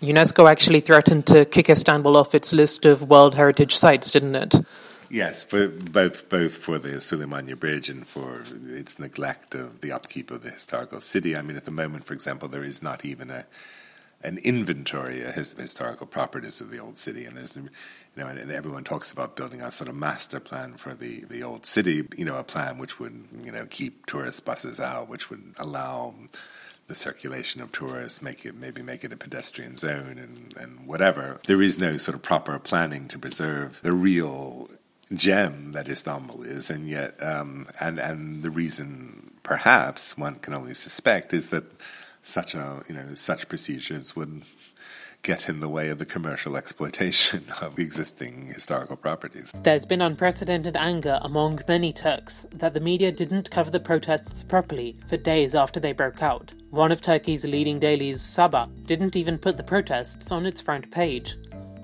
UNESCO 0.01 0.51
actually 0.51 0.81
threatened 0.81 1.27
to 1.27 1.45
kick 1.45 1.71
Istanbul 1.71 2.17
off 2.17 2.35
its 2.35 2.53
list 2.53 2.85
of 2.85 3.09
World 3.09 3.37
Heritage 3.37 3.77
Sites, 3.77 4.11
didn't 4.11 4.35
it? 4.35 4.55
Yes, 5.13 5.45
both 5.45 6.31
both 6.31 6.57
for 6.57 6.79
the 6.79 6.97
Suleymaniye 6.97 7.61
Bridge 7.61 7.91
and 7.91 8.07
for 8.07 8.45
its 8.67 8.99
neglect 8.99 9.55
of 9.55 9.83
the 9.83 9.93
upkeep 9.93 10.31
of 10.31 10.41
the 10.41 10.49
historical 10.49 11.03
city. 11.03 11.37
I 11.37 11.43
mean, 11.43 11.59
at 11.59 11.67
the 11.67 11.71
moment, 11.71 12.07
for 12.07 12.15
example, 12.15 12.49
there 12.49 12.65
is 12.65 12.83
not 12.83 13.05
even 13.05 13.31
a 13.31 13.45
an 14.23 14.39
inventory 14.39 15.23
of 15.23 15.35
his, 15.35 15.53
historical 15.53 16.07
properties 16.07 16.63
of 16.63 16.71
the 16.71 16.79
old 16.79 16.97
city, 16.97 17.27
and 17.27 17.37
there's 17.37 17.55
you 17.55 17.69
know, 18.17 18.27
and, 18.27 18.39
and, 18.39 18.51
everyone 18.51 18.85
talks 18.85 19.13
about 19.13 19.37
building 19.37 19.61
a 19.61 19.71
sort 19.71 19.91
of 19.91 19.95
master 19.95 20.41
plan 20.41 20.79
for 20.79 20.95
the 20.95 21.27
the 21.27 21.43
old 21.43 21.67
city. 21.67 22.09
You 22.17 22.25
know, 22.25 22.39
a 22.39 22.45
plan 22.45 22.79
which 22.79 22.99
would 22.99 23.29
you 23.45 23.53
know 23.53 23.67
keep 23.67 24.07
tourist 24.07 24.47
buses 24.47 24.81
out, 24.81 25.11
which 25.11 25.29
would 25.29 25.53
allow 25.59 26.15
the 26.87 26.95
circulation 26.95 27.61
of 27.61 27.71
tourists, 27.71 28.23
make 28.23 28.47
it 28.47 28.55
maybe 28.55 28.81
make 28.81 29.05
it 29.05 29.13
a 29.13 29.19
pedestrian 29.19 29.77
zone 29.77 30.17
and, 30.17 30.57
and 30.57 30.87
whatever. 30.87 31.39
There 31.47 31.61
is 31.61 31.79
no 31.79 31.99
sort 31.99 32.15
of 32.15 32.23
proper 32.23 32.59
planning 32.59 33.09
to 33.09 33.19
preserve 33.19 33.79
the 33.83 33.93
real 33.93 34.71
gem 35.15 35.73
that 35.73 35.89
Istanbul 35.89 36.43
is, 36.43 36.71
and 36.71 36.89
yet 36.89 37.23
um, 37.23 37.67
and 37.81 37.99
and 37.99 38.43
the 38.43 38.51
reason 38.51 39.31
perhaps 39.43 40.17
one 40.17 40.37
can 40.37 40.55
only 40.55 40.75
suspect 40.75 41.35
is 41.35 41.49
that 41.49 41.65
such 42.23 42.55
a 42.55 42.83
you 42.89 42.95
know 42.95 43.15
such 43.15 43.49
procedures 43.49 44.15
would 44.15 44.43
get 45.23 45.49
in 45.49 45.61
the 45.61 45.69
way 45.69 45.89
of 45.89 45.99
the 45.99 46.05
commercial 46.05 46.57
exploitation 46.63 47.45
of 47.61 47.79
existing 47.79 48.47
historical 48.49 48.97
properties. 48.97 49.53
There's 49.63 49.87
been 49.87 50.03
unprecedented 50.03 50.77
anger 50.77 51.19
among 51.23 51.61
many 51.69 51.93
Turks 51.93 52.45
that 52.53 52.75
the 52.75 52.81
media 52.81 53.13
didn't 53.13 53.51
cover 53.51 53.71
the 53.71 53.81
protests 53.81 54.43
properly 54.43 54.97
for 55.07 55.17
days 55.17 55.55
after 55.55 55.79
they 55.79 55.93
broke 55.93 56.23
out. 56.23 56.53
One 56.71 56.91
of 56.91 57.03
Turkey's 57.03 57.45
leading 57.45 57.79
dailies, 57.79 58.21
Sabah, 58.21 58.69
didn't 58.87 59.15
even 59.15 59.39
put 59.39 59.57
the 59.57 59.63
protests 59.63 60.33
on 60.33 60.47
its 60.47 60.61
front 60.61 60.91
page. 60.91 61.37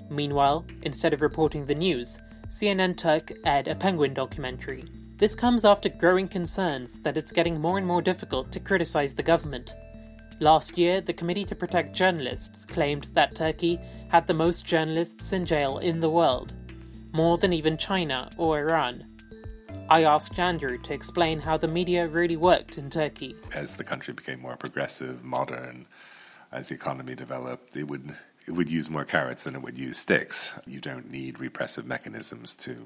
Meanwhile, 0.09 0.65
instead 0.81 1.13
of 1.13 1.21
reporting 1.21 1.65
the 1.65 1.75
news, 1.75 2.17
CNN 2.49 2.97
Turk 2.97 3.31
aired 3.45 3.67
a 3.67 3.75
penguin 3.75 4.13
documentary. 4.13 4.85
This 5.17 5.35
comes 5.35 5.65
after 5.65 5.89
growing 5.89 6.27
concerns 6.27 6.99
that 6.99 7.17
it's 7.17 7.31
getting 7.31 7.61
more 7.61 7.77
and 7.77 7.87
more 7.87 8.01
difficult 8.01 8.51
to 8.51 8.59
criticize 8.59 9.13
the 9.13 9.23
government 9.23 9.73
Last 10.41 10.77
year, 10.77 11.01
the 11.01 11.11
Committee 11.11 11.43
to 11.45 11.55
Protect 11.55 11.93
Journalists 11.93 12.63
claimed 12.63 13.09
that 13.13 13.35
Turkey 13.35 13.77
had 14.07 14.25
the 14.25 14.33
most 14.33 14.65
journalists 14.65 15.33
in 15.33 15.45
jail 15.45 15.79
in 15.79 15.99
the 15.99 16.09
world, 16.09 16.53
more 17.11 17.37
than 17.37 17.51
even 17.51 17.77
China 17.77 18.29
or 18.37 18.57
Iran. 18.59 19.05
I 19.89 20.05
asked 20.05 20.39
Andrew 20.39 20.77
to 20.77 20.93
explain 20.93 21.41
how 21.41 21.57
the 21.57 21.67
media 21.67 22.07
really 22.07 22.37
worked 22.37 22.77
in 22.77 22.89
Turkey. 22.89 23.35
As 23.53 23.75
the 23.75 23.83
country 23.83 24.13
became 24.13 24.39
more 24.39 24.55
progressive, 24.55 25.25
modern, 25.25 25.87
as 26.53 26.69
the 26.69 26.75
economy 26.75 27.15
developed, 27.15 27.75
it 27.75 27.89
would 27.89 28.15
it 28.49 28.55
would 28.55 28.69
use 28.69 28.89
more 28.89 29.05
carrots 29.05 29.43
than 29.43 29.53
it 29.53 29.61
would 29.61 29.77
use 29.77 29.99
sticks. 29.99 30.59
You 30.65 30.81
don't 30.81 31.11
need 31.11 31.39
repressive 31.39 31.85
mechanisms 31.85 32.55
to 32.55 32.83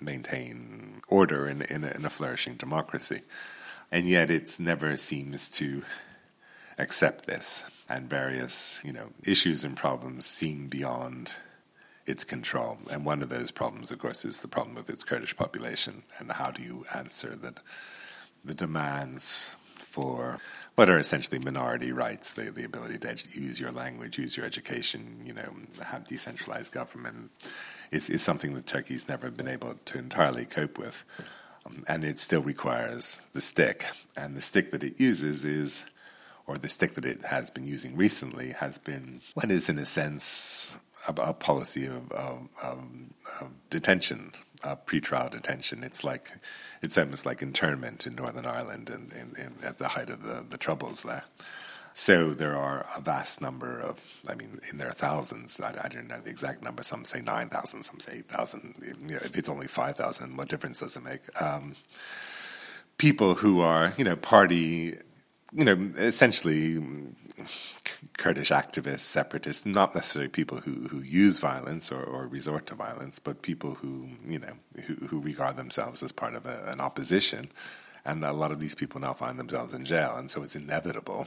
maintain 0.00 1.02
order 1.08 1.46
in, 1.46 1.60
in, 1.60 1.84
a, 1.84 1.88
in 1.88 2.06
a 2.06 2.10
flourishing 2.10 2.54
democracy. 2.54 3.20
And 3.92 4.08
yet, 4.08 4.30
it 4.30 4.58
never 4.58 4.96
seems 4.96 5.50
to 5.50 5.82
accept 6.78 7.26
this 7.26 7.64
and 7.86 8.08
various, 8.08 8.80
you 8.82 8.94
know, 8.94 9.08
issues 9.24 9.62
and 9.62 9.76
problems 9.76 10.24
seem 10.24 10.68
beyond 10.68 11.32
its 12.06 12.24
control. 12.24 12.78
And 12.90 13.04
one 13.04 13.20
of 13.20 13.28
those 13.28 13.50
problems, 13.50 13.92
of 13.92 13.98
course, 13.98 14.24
is 14.24 14.40
the 14.40 14.48
problem 14.48 14.74
with 14.74 14.88
its 14.88 15.04
Kurdish 15.04 15.36
population. 15.36 16.02
And 16.18 16.32
how 16.32 16.50
do 16.50 16.62
you 16.62 16.86
answer 16.94 17.36
that 17.42 17.60
the 18.42 18.54
demands 18.54 19.54
for 19.76 20.38
what 20.78 20.88
are 20.88 20.96
essentially 20.96 21.40
minority 21.40 21.90
rights, 21.90 22.34
the, 22.34 22.52
the 22.52 22.62
ability 22.62 22.96
to 22.98 23.08
edu- 23.08 23.34
use 23.34 23.58
your 23.58 23.72
language, 23.72 24.16
use 24.16 24.36
your 24.36 24.46
education, 24.46 25.20
you 25.24 25.32
know, 25.32 25.52
have 25.82 26.06
decentralized 26.06 26.72
government, 26.72 27.32
is, 27.90 28.08
is 28.08 28.22
something 28.22 28.54
that 28.54 28.64
Turkey's 28.64 29.08
never 29.08 29.28
been 29.28 29.48
able 29.48 29.74
to 29.86 29.98
entirely 29.98 30.44
cope 30.44 30.78
with. 30.78 31.04
Um, 31.66 31.82
and 31.88 32.04
it 32.04 32.20
still 32.20 32.42
requires 32.42 33.20
the 33.32 33.40
stick. 33.40 33.86
And 34.16 34.36
the 34.36 34.40
stick 34.40 34.70
that 34.70 34.84
it 34.84 35.00
uses 35.00 35.44
is 35.44 35.84
or 36.46 36.58
the 36.58 36.68
stick 36.68 36.94
that 36.94 37.04
it 37.04 37.24
has 37.24 37.50
been 37.50 37.66
using 37.66 37.96
recently 37.96 38.52
has 38.52 38.78
been 38.78 39.20
what 39.34 39.50
is, 39.50 39.68
in 39.68 39.78
a 39.78 39.86
sense, 39.86 40.78
a, 41.06 41.32
policy 41.32 41.86
of, 41.86 42.10
of, 42.12 42.48
of, 42.62 42.78
of 43.40 43.50
detention, 43.70 44.32
pre-trial 44.86 45.28
detention. 45.28 45.82
It's 45.82 46.04
like 46.04 46.32
it's 46.82 46.98
almost 46.98 47.24
like 47.26 47.42
internment 47.42 48.06
in 48.06 48.14
Northern 48.14 48.46
Ireland 48.46 48.90
and, 48.90 49.12
and, 49.12 49.36
and 49.36 49.54
at 49.62 49.78
the 49.78 49.88
height 49.88 50.10
of 50.10 50.22
the, 50.22 50.44
the 50.48 50.58
troubles 50.58 51.02
there. 51.02 51.24
So 51.94 52.32
there 52.32 52.56
are 52.56 52.86
a 52.96 53.00
vast 53.00 53.40
number 53.40 53.80
of, 53.80 53.98
I 54.28 54.34
mean, 54.34 54.60
in 54.70 54.78
there 54.78 54.88
are 54.88 54.92
thousands. 54.92 55.60
I, 55.60 55.74
I 55.82 55.88
don't 55.88 56.06
know 56.06 56.20
the 56.20 56.30
exact 56.30 56.62
number. 56.62 56.82
Some 56.84 57.04
say 57.04 57.20
9,000, 57.20 57.82
some 57.82 57.98
say 57.98 58.18
8,000. 58.18 58.96
You 59.00 59.14
know, 59.14 59.16
if 59.16 59.36
it's 59.36 59.48
only 59.48 59.66
5,000, 59.66 60.36
what 60.36 60.48
difference 60.48 60.80
does 60.80 60.96
it 60.96 61.02
make? 61.02 61.22
Um, 61.42 61.74
people 62.98 63.34
who 63.34 63.60
are, 63.60 63.94
you 63.96 64.04
know, 64.04 64.14
party 64.14 64.96
you 65.52 65.64
know, 65.64 65.90
essentially 65.96 66.82
Kurdish 68.16 68.50
activists, 68.50 69.00
separatists, 69.00 69.66
not 69.66 69.94
necessarily 69.94 70.28
people 70.28 70.60
who, 70.60 70.88
who 70.88 71.00
use 71.00 71.38
violence 71.38 71.90
or, 71.90 72.02
or 72.02 72.26
resort 72.26 72.66
to 72.66 72.74
violence, 72.74 73.18
but 73.18 73.42
people 73.42 73.74
who, 73.74 74.08
you 74.26 74.38
know, 74.38 74.54
who, 74.86 74.94
who 75.06 75.20
regard 75.20 75.56
themselves 75.56 76.02
as 76.02 76.12
part 76.12 76.34
of 76.34 76.46
a, 76.46 76.64
an 76.66 76.80
opposition. 76.80 77.50
And 78.04 78.24
a 78.24 78.32
lot 78.32 78.52
of 78.52 78.60
these 78.60 78.74
people 78.74 79.00
now 79.00 79.12
find 79.12 79.38
themselves 79.38 79.74
in 79.74 79.84
jail. 79.84 80.14
And 80.16 80.30
so 80.30 80.42
it's 80.42 80.56
inevitable 80.56 81.26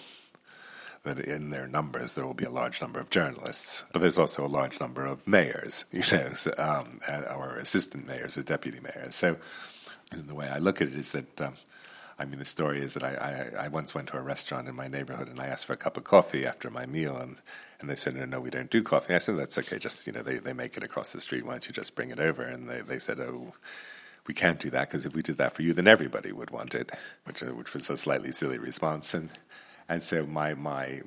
that 1.03 1.19
in 1.19 1.49
their 1.49 1.67
numbers 1.67 2.13
there 2.13 2.25
will 2.25 2.33
be 2.33 2.45
a 2.45 2.51
large 2.51 2.81
number 2.81 2.99
of 2.99 3.09
journalists. 3.09 3.83
But 3.91 3.99
there's 4.01 4.17
also 4.17 4.45
a 4.45 4.47
large 4.47 4.79
number 4.79 5.05
of 5.05 5.27
mayors, 5.27 5.85
you 5.91 6.03
know, 6.11 6.33
so, 6.33 6.51
um, 6.57 6.99
or 7.35 7.57
assistant 7.57 8.07
mayors 8.07 8.37
or 8.37 8.43
deputy 8.43 8.79
mayors. 8.79 9.15
So 9.15 9.37
the 10.11 10.35
way 10.35 10.47
I 10.49 10.59
look 10.59 10.81
at 10.81 10.87
it 10.87 10.95
is 10.95 11.11
that. 11.11 11.41
Um, 11.41 11.53
I 12.21 12.25
mean, 12.25 12.37
the 12.37 12.45
story 12.45 12.81
is 12.81 12.93
that 12.93 13.03
I, 13.03 13.51
I, 13.57 13.65
I, 13.65 13.67
once 13.69 13.95
went 13.95 14.09
to 14.09 14.17
a 14.17 14.21
restaurant 14.21 14.67
in 14.67 14.75
my 14.75 14.87
neighborhood 14.87 15.27
and 15.27 15.39
I 15.39 15.47
asked 15.47 15.65
for 15.65 15.73
a 15.73 15.77
cup 15.77 15.97
of 15.97 16.03
coffee 16.03 16.45
after 16.45 16.69
my 16.69 16.85
meal, 16.85 17.17
and, 17.17 17.37
and 17.79 17.89
they 17.89 17.95
said, 17.95 18.15
no, 18.15 18.25
no, 18.25 18.39
we 18.39 18.51
don't 18.51 18.69
do 18.69 18.83
coffee. 18.83 19.15
I 19.15 19.17
said, 19.17 19.37
that's 19.37 19.57
okay, 19.57 19.79
just, 19.79 20.05
you 20.05 20.13
know, 20.13 20.21
they, 20.21 20.37
they 20.37 20.53
make 20.53 20.77
it 20.77 20.83
across 20.83 21.13
the 21.13 21.19
street. 21.19 21.45
Why 21.45 21.53
don't 21.53 21.67
you 21.67 21.73
just 21.73 21.95
bring 21.95 22.11
it 22.11 22.19
over? 22.19 22.43
And 22.43 22.69
they, 22.69 22.81
they 22.81 22.99
said, 22.99 23.19
oh, 23.19 23.53
we 24.27 24.35
can't 24.35 24.59
do 24.59 24.69
that 24.69 24.87
because 24.87 25.07
if 25.07 25.15
we 25.15 25.23
did 25.23 25.37
that 25.37 25.53
for 25.53 25.63
you, 25.63 25.73
then 25.73 25.87
everybody 25.87 26.31
would 26.31 26.51
want 26.51 26.75
it, 26.75 26.91
which, 27.23 27.41
uh, 27.41 27.47
which 27.47 27.73
was 27.73 27.89
a 27.89 27.97
slightly 27.97 28.31
silly 28.31 28.59
response. 28.59 29.15
And, 29.15 29.31
and 29.89 30.03
so 30.03 30.27
my, 30.27 30.53
my 30.53 31.01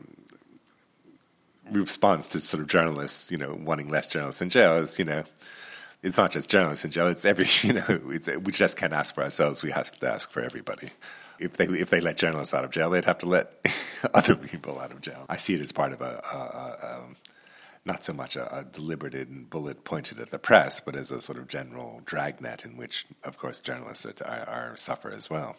response 1.70 2.26
to 2.28 2.40
sort 2.40 2.60
of 2.60 2.66
journalists, 2.68 3.30
you 3.30 3.38
know, 3.38 3.54
wanting 3.54 3.88
less 3.88 4.08
journalists 4.08 4.42
in 4.42 4.50
jail 4.50 4.78
is, 4.78 4.98
you 4.98 5.04
know, 5.04 5.22
it's 6.04 6.18
not 6.18 6.30
just 6.30 6.50
journalists 6.50 6.84
in 6.84 6.90
jail. 6.90 7.08
It's 7.08 7.24
every 7.24 7.46
you 7.62 7.72
know. 7.72 8.00
we 8.44 8.52
just 8.52 8.76
can't 8.76 8.92
ask 8.92 9.14
for 9.14 9.24
ourselves. 9.24 9.62
We 9.62 9.70
have 9.70 9.90
to 9.90 10.12
ask 10.12 10.30
for 10.30 10.42
everybody. 10.42 10.90
If 11.40 11.56
they 11.56 11.64
if 11.64 11.90
they 11.90 12.00
let 12.00 12.18
journalists 12.18 12.54
out 12.54 12.64
of 12.64 12.70
jail, 12.70 12.90
they'd 12.90 13.06
have 13.06 13.18
to 13.18 13.26
let 13.26 13.66
other 14.14 14.36
people 14.36 14.78
out 14.78 14.92
of 14.92 15.00
jail. 15.00 15.24
I 15.28 15.38
see 15.38 15.54
it 15.54 15.60
as 15.62 15.72
part 15.72 15.92
of 15.92 16.02
a, 16.02 16.22
a, 16.32 16.36
a 16.36 16.96
um, 16.98 17.16
not 17.86 18.04
so 18.04 18.12
much 18.12 18.36
a, 18.36 18.58
a 18.58 18.64
deliberate 18.64 19.50
bullet 19.50 19.84
pointed 19.84 20.20
at 20.20 20.30
the 20.30 20.38
press, 20.38 20.78
but 20.78 20.94
as 20.94 21.10
a 21.10 21.20
sort 21.20 21.38
of 21.38 21.48
general 21.48 22.02
dragnet 22.04 22.64
in 22.64 22.76
which, 22.76 23.06
of 23.24 23.38
course, 23.38 23.58
journalists 23.58 24.06
are, 24.22 24.44
are 24.48 24.76
suffer 24.76 25.10
as 25.10 25.28
well. 25.28 25.56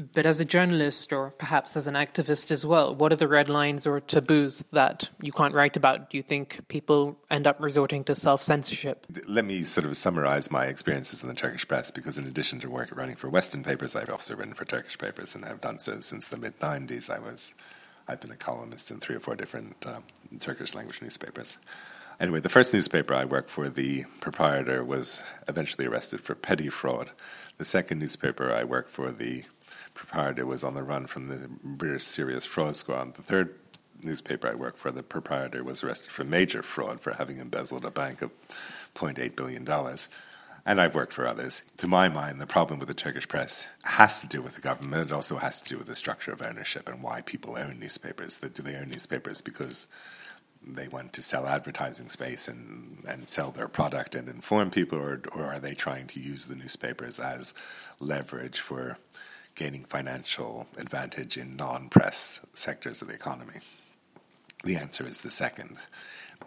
But 0.00 0.24
as 0.24 0.40
a 0.40 0.46
journalist, 0.46 1.12
or 1.12 1.30
perhaps 1.30 1.76
as 1.76 1.86
an 1.86 1.94
activist 1.94 2.50
as 2.50 2.64
well, 2.64 2.94
what 2.94 3.12
are 3.12 3.16
the 3.16 3.28
red 3.28 3.48
lines 3.48 3.86
or 3.86 4.00
taboos 4.00 4.60
that 4.72 5.10
you 5.20 5.30
can't 5.30 5.54
write 5.54 5.76
about? 5.76 6.08
Do 6.08 6.16
you 6.16 6.22
think 6.22 6.66
people 6.68 7.18
end 7.30 7.46
up 7.46 7.60
resorting 7.60 8.04
to 8.04 8.14
self 8.14 8.40
censorship? 8.42 9.06
Let 9.28 9.44
me 9.44 9.64
sort 9.64 9.86
of 9.86 9.96
summarize 9.96 10.50
my 10.50 10.66
experiences 10.66 11.22
in 11.22 11.28
the 11.28 11.34
Turkish 11.34 11.68
press, 11.68 11.90
because 11.90 12.16
in 12.16 12.26
addition 12.26 12.60
to 12.60 12.70
work 12.70 12.96
running 12.96 13.16
for 13.16 13.28
Western 13.28 13.62
papers, 13.62 13.94
I've 13.94 14.08
also 14.08 14.34
written 14.34 14.54
for 14.54 14.64
Turkish 14.64 14.96
papers, 14.96 15.34
and 15.34 15.44
I've 15.44 15.60
done 15.60 15.78
so 15.78 16.00
since 16.00 16.28
the 16.28 16.38
mid 16.38 16.58
'90s. 16.60 17.10
I 17.10 17.18
was, 17.18 17.54
I've 18.08 18.20
been 18.20 18.32
a 18.32 18.36
columnist 18.36 18.90
in 18.90 19.00
three 19.00 19.16
or 19.16 19.20
four 19.20 19.36
different 19.36 19.84
uh, 19.84 20.00
Turkish 20.38 20.74
language 20.74 21.02
newspapers. 21.02 21.58
Anyway, 22.18 22.40
the 22.40 22.50
first 22.50 22.74
newspaper 22.74 23.14
I 23.14 23.24
worked 23.24 23.48
for, 23.48 23.70
the 23.70 24.04
proprietor 24.20 24.84
was 24.84 25.22
eventually 25.48 25.86
arrested 25.86 26.20
for 26.20 26.34
petty 26.34 26.68
fraud. 26.68 27.10
The 27.56 27.64
second 27.64 27.98
newspaper 27.98 28.52
I 28.52 28.64
worked 28.64 28.90
for, 28.90 29.10
the 29.10 29.44
proprietor 30.00 30.46
was 30.46 30.64
on 30.64 30.72
the 30.72 30.82
run 30.82 31.06
from 31.06 31.28
the 31.28 31.46
British 31.62 32.04
Serious 32.04 32.46
Fraud 32.46 32.74
Squad. 32.74 33.16
The 33.16 33.22
third 33.22 33.54
newspaper 34.02 34.48
I 34.48 34.54
worked 34.54 34.78
for, 34.78 34.90
the 34.90 35.02
proprietor 35.02 35.62
was 35.62 35.84
arrested 35.84 36.10
for 36.10 36.24
major 36.24 36.62
fraud 36.62 37.02
for 37.02 37.12
having 37.12 37.36
embezzled 37.36 37.84
a 37.84 37.90
bank 37.90 38.22
of 38.22 38.30
$0.8 38.94 39.36
billion. 39.36 39.68
And 40.64 40.80
I've 40.80 40.94
worked 40.94 41.12
for 41.12 41.26
others. 41.26 41.62
To 41.76 41.86
my 41.86 42.08
mind, 42.08 42.40
the 42.40 42.46
problem 42.46 42.78
with 42.78 42.88
the 42.88 42.94
Turkish 42.94 43.28
press 43.28 43.66
has 43.82 44.22
to 44.22 44.26
do 44.26 44.40
with 44.40 44.54
the 44.54 44.62
government. 44.62 45.10
It 45.10 45.14
also 45.14 45.36
has 45.36 45.60
to 45.60 45.68
do 45.68 45.76
with 45.76 45.86
the 45.86 45.94
structure 45.94 46.32
of 46.32 46.40
ownership 46.40 46.88
and 46.88 47.02
why 47.02 47.20
people 47.20 47.58
own 47.58 47.78
newspapers. 47.78 48.38
Do 48.38 48.62
they 48.62 48.76
own 48.76 48.88
newspapers 48.88 49.42
because 49.42 49.86
they 50.66 50.88
want 50.88 51.12
to 51.12 51.22
sell 51.22 51.46
advertising 51.46 52.08
space 52.08 52.48
and, 52.48 53.04
and 53.06 53.28
sell 53.28 53.50
their 53.50 53.68
product 53.68 54.14
and 54.14 54.30
inform 54.30 54.70
people, 54.70 54.98
or, 54.98 55.20
or 55.32 55.44
are 55.44 55.60
they 55.60 55.74
trying 55.74 56.06
to 56.06 56.20
use 56.20 56.46
the 56.46 56.56
newspapers 56.56 57.20
as 57.20 57.52
leverage 57.98 58.60
for 58.60 58.96
gaining 59.54 59.84
financial 59.84 60.66
advantage 60.76 61.36
in 61.36 61.56
non 61.56 61.88
press 61.88 62.40
sectors 62.54 63.02
of 63.02 63.08
the 63.08 63.14
economy. 63.14 63.60
The 64.64 64.76
answer 64.76 65.06
is 65.06 65.18
the 65.18 65.30
second. 65.30 65.76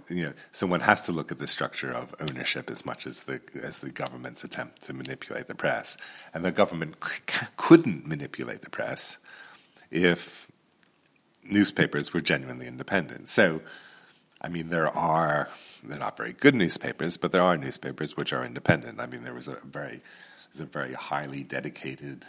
You 0.10 0.26
know, 0.26 0.34
so 0.52 0.68
one 0.68 0.82
has 0.82 1.02
to 1.02 1.12
look 1.12 1.32
at 1.32 1.38
the 1.38 1.48
structure 1.48 1.92
of 1.92 2.16
ownership 2.20 2.70
as 2.70 2.86
much 2.86 3.06
as 3.06 3.24
the 3.24 3.42
as 3.62 3.80
the 3.80 3.92
government's 3.92 4.44
attempt 4.44 4.84
to 4.84 4.94
manipulate 4.94 5.48
the 5.48 5.56
press, 5.56 5.98
and 6.34 6.44
the 6.44 6.52
government 6.52 6.96
c- 7.04 7.46
couldn't 7.58 8.08
manipulate 8.08 8.62
the 8.62 8.70
press 8.70 9.18
if 9.92 10.48
newspapers 11.44 12.14
were 12.14 12.22
genuinely 12.22 12.68
independent. 12.68 13.30
So, 13.30 13.62
I 14.42 14.50
mean, 14.50 14.70
there 14.70 14.90
are 14.90 15.50
they're 15.84 16.00
not 16.00 16.18
very 16.18 16.34
good 16.34 16.56
newspapers, 16.56 17.18
but 17.18 17.32
there 17.32 17.44
are 17.44 17.58
newspapers 17.58 18.18
which 18.18 18.34
are 18.34 18.44
independent. 18.46 19.00
I 19.00 19.06
mean, 19.06 19.24
there 19.24 19.34
was 19.34 19.48
a 19.48 19.58
very 19.64 20.02
there's 20.52 20.62
a 20.62 20.66
very 20.66 20.94
highly 20.94 21.44
dedicated 21.44 22.26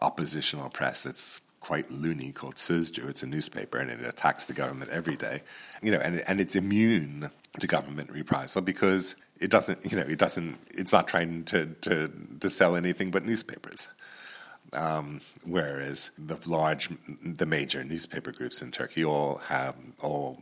oppositional 0.00 0.70
press 0.70 1.00
that's 1.02 1.40
quite 1.60 1.90
loony 1.90 2.32
called 2.32 2.54
Sözcü. 2.54 3.08
It's 3.08 3.22
a 3.22 3.26
newspaper 3.26 3.78
and 3.78 3.90
it 3.90 4.04
attacks 4.04 4.44
the 4.44 4.52
government 4.52 4.90
every 4.90 5.16
day. 5.16 5.42
You 5.82 5.92
know, 5.92 5.98
and 5.98 6.20
and 6.20 6.40
it's 6.40 6.54
immune 6.54 7.30
to 7.58 7.66
government 7.66 8.10
reprisal 8.10 8.62
because 8.62 9.16
it 9.40 9.50
doesn't, 9.50 9.90
you 9.90 9.96
know, 9.96 10.04
it 10.04 10.18
doesn't, 10.18 10.58
it's 10.70 10.92
not 10.92 11.08
trying 11.08 11.44
to 11.44 11.66
to, 11.82 12.10
to 12.40 12.50
sell 12.50 12.76
anything 12.76 13.10
but 13.10 13.24
newspapers. 13.24 13.88
Um, 14.72 15.22
whereas 15.46 16.10
the 16.18 16.36
large, 16.46 16.90
the 17.22 17.46
major 17.46 17.82
newspaper 17.84 18.32
groups 18.32 18.60
in 18.60 18.70
Turkey 18.70 19.04
all 19.04 19.38
have 19.48 19.76
all 20.00 20.38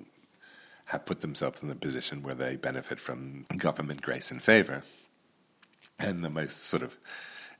have 0.86 1.04
put 1.04 1.20
themselves 1.20 1.62
in 1.62 1.68
the 1.68 1.74
position 1.74 2.22
where 2.22 2.34
they 2.34 2.56
benefit 2.56 3.00
from 3.00 3.44
government 3.56 4.02
grace 4.02 4.30
and 4.30 4.42
favor. 4.42 4.84
And 5.98 6.24
the 6.24 6.30
most 6.30 6.62
sort 6.64 6.82
of 6.82 6.96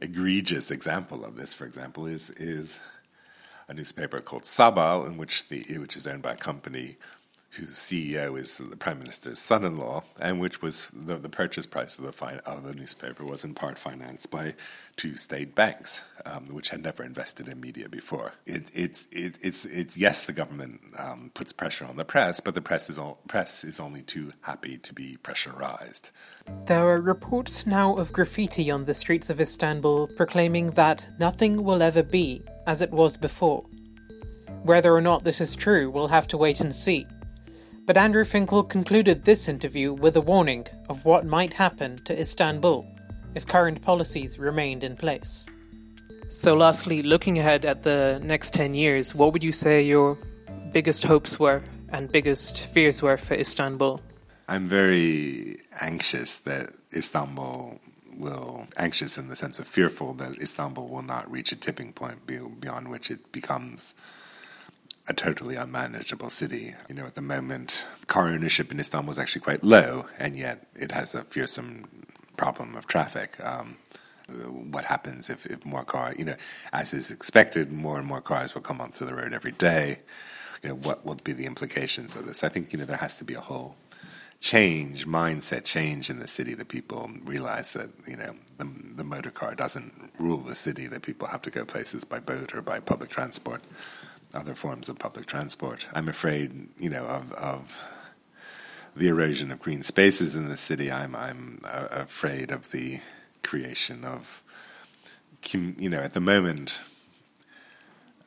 egregious 0.01 0.71
example 0.71 1.25
of 1.25 1.37
this, 1.37 1.55
for 1.55 1.65
example, 1.65 2.07
is 2.07 2.31
is 2.31 2.81
a 3.69 3.75
newspaper 3.75 4.21
called 4.21 4.45
Sabah, 4.45 5.07
in 5.07 5.17
which 5.17 5.49
the 5.49 5.63
which 5.79 5.97
is 5.97 6.07
owned 6.07 6.23
by 6.23 6.33
a 6.33 6.37
company 6.37 6.97
whose 7.51 7.71
CEO 7.71 8.39
is 8.39 8.59
the 8.59 8.77
prime 8.77 8.99
minister's 8.99 9.39
son-in-law, 9.39 10.03
and 10.21 10.41
which 10.41 10.61
was 10.61 10.91
the, 10.91 11.17
the 11.17 11.29
purchase 11.29 11.67
price 11.67 11.99
of 11.99 12.05
the 12.05 12.43
of 12.47 12.65
the 12.65 12.75
newspaper 12.75 13.25
was 13.25 13.45
in 13.45 13.55
part 13.55 13.79
financed 13.79 14.31
by 14.31 14.55
two 14.97 15.17
state 15.17 15.55
banks, 15.55 16.03
um, 16.25 16.47
which 16.47 16.71
had 16.71 16.83
never 16.83 17.03
invested 17.03 17.49
in 17.49 17.61
media 17.61 17.89
before. 17.89 18.33
It, 18.47 18.71
it, 18.75 19.07
it, 19.11 19.35
it's, 19.41 19.65
it's 19.65 19.97
yes, 19.97 20.25
the 20.25 20.33
government 20.33 20.81
um, 20.99 21.31
puts 21.35 21.53
pressure 21.53 21.85
on 21.85 21.97
the 21.97 22.05
press, 22.05 22.41
but 22.41 22.55
the 22.55 22.61
press 22.61 22.91
is 22.91 22.99
press 23.29 23.65
is 23.65 23.81
only 23.81 24.03
too 24.03 24.33
happy 24.43 24.79
to 24.79 24.93
be 24.93 25.17
pressurized. 25.19 26.11
There 26.67 26.89
are 26.89 27.01
reports 27.01 27.67
now 27.67 27.97
of 27.97 28.13
graffiti 28.13 28.71
on 28.71 28.85
the 28.85 28.95
streets 28.95 29.31
of 29.31 29.41
Istanbul 29.41 30.09
proclaiming 30.09 30.73
that 30.73 31.07
nothing 31.19 31.65
will 31.65 31.83
ever 31.83 32.03
be 32.03 32.43
as 32.67 32.81
it 32.81 32.91
was 32.91 33.17
before. 33.17 33.65
Whether 34.63 34.93
or 34.95 35.01
not 35.01 35.25
this 35.25 35.41
is 35.41 35.55
true, 35.55 35.91
we'll 35.91 36.09
have 36.09 36.27
to 36.29 36.37
wait 36.37 36.61
and 36.61 36.75
see. 36.75 37.07
But 37.87 37.97
Andrew 37.97 38.25
Finkel 38.25 38.65
concluded 38.65 39.25
this 39.25 39.47
interview 39.47 39.93
with 39.93 40.17
a 40.17 40.21
warning 40.21 40.67
of 40.89 41.05
what 41.05 41.25
might 41.25 41.55
happen 41.55 41.99
to 42.05 42.21
Istanbul 42.21 42.85
if 43.37 43.47
current 43.47 43.81
policies 43.81 44.41
remained 44.41 44.83
in 44.83 44.97
place. 44.97 45.47
So, 46.29 46.57
lastly, 46.57 47.05
looking 47.05 47.39
ahead 47.39 47.65
at 47.65 47.85
the 47.85 48.21
next 48.25 48.53
10 48.55 48.75
years, 48.75 49.15
what 49.15 49.33
would 49.33 49.45
you 49.45 49.53
say 49.53 49.83
your 49.83 50.19
biggest 50.73 51.05
hopes 51.05 51.39
were 51.39 51.63
and 51.91 52.11
biggest 52.11 52.59
fears 52.59 53.03
were 53.03 53.17
for 53.17 53.35
Istanbul? 53.35 54.01
I'm 54.49 54.69
very 54.69 55.59
anxious 55.81 56.39
that 56.39 56.73
Istanbul 56.93 57.79
will, 58.17 58.67
anxious 58.77 59.17
in 59.17 59.29
the 59.29 59.37
sense 59.37 59.61
of 59.61 59.69
fearful 59.69 60.13
that 60.15 60.41
Istanbul 60.41 60.89
will 60.89 61.03
not 61.03 61.31
reach 61.31 61.53
a 61.53 61.57
tipping 61.57 61.93
point 61.93 62.27
beyond 62.27 62.91
which 62.91 63.13
it 63.13 63.31
becomes 63.31 63.95
a 65.09 65.15
totally 65.15 65.57
unmanageable 65.57 66.31
city. 66.31 66.75
You 66.89 66.95
know, 66.95 67.05
at 67.05 67.15
the 67.15 67.23
moment, 67.23 67.85
car 68.07 68.29
ownership 68.29 68.73
in 68.73 68.81
Istanbul 68.81 69.13
is 69.13 69.19
actually 69.19 69.43
quite 69.43 69.63
low, 69.63 70.07
and 70.19 70.37
yet 70.37 70.67
it 70.75 70.93
has 70.93 71.15
a 71.15 71.25
fearsome 71.25 71.85
problem 72.37 72.77
of 72.77 72.87
traffic. 72.87 73.39
Um, 73.43 73.77
what 74.29 74.87
happens 74.87 75.31
if, 75.31 75.47
if 75.47 75.65
more 75.65 75.85
cars, 75.85 76.17
you 76.19 76.25
know, 76.25 76.37
as 76.73 76.93
is 76.93 77.11
expected, 77.11 77.71
more 77.71 77.99
and 77.99 78.07
more 78.07 78.21
cars 78.21 78.55
will 78.55 78.63
come 78.63 78.81
onto 78.81 79.07
the 79.07 79.15
road 79.15 79.33
every 79.33 79.53
day. 79.53 79.99
You 80.63 80.71
know, 80.71 80.75
what 80.75 81.07
will 81.07 81.15
be 81.15 81.33
the 81.33 81.47
implications 81.47 82.17
of 82.17 82.27
this? 82.27 82.43
I 82.43 82.49
think, 82.49 82.73
you 82.73 82.79
know, 82.79 82.85
there 82.85 82.97
has 82.97 83.17
to 83.19 83.25
be 83.25 83.35
a 83.35 83.41
whole 83.41 83.77
change, 84.41 85.07
mindset 85.07 85.65
change 85.65 86.11
in 86.11 86.19
the 86.19 86.29
city 86.29 86.55
that 86.55 86.69
people 86.69 87.11
realize 87.25 87.73
that, 87.75 87.91
you 88.07 88.17
know, 88.17 88.35
the, 88.59 88.69
the 88.97 89.05
motor 89.05 89.31
car 89.31 89.55
doesn't 89.55 89.93
rule 90.19 90.39
the 90.39 90.55
city, 90.57 90.87
that 90.89 91.03
people 91.03 91.29
have 91.29 91.43
to 91.43 91.51
go 91.51 91.65
places 91.65 92.05
by 92.05 92.19
boat 92.19 92.55
or 92.55 92.63
by 92.63 92.81
public 92.81 93.11
transport 93.11 93.63
other 94.37 94.55
forms 94.55 94.89
of 94.89 94.99
public 94.99 95.27
transport. 95.27 95.89
I'm 95.93 96.09
afraid, 96.09 96.69
you 96.79 96.91
know, 96.91 97.05
of, 97.07 97.33
of 97.33 97.79
the 98.95 99.09
erosion 99.09 99.51
of 99.51 99.61
green 99.61 99.83
spaces 99.83 100.37
in 100.37 100.49
the 100.49 100.57
city. 100.57 100.91
I'm 100.91 101.15
I'm 101.15 101.61
uh, 101.65 101.89
afraid 101.91 102.51
of 102.51 102.71
the 102.71 103.01
creation 103.43 104.05
of, 104.05 104.43
you 105.53 105.91
know, 105.91 106.01
at 106.01 106.15
the 106.15 106.21
moment, 106.21 106.79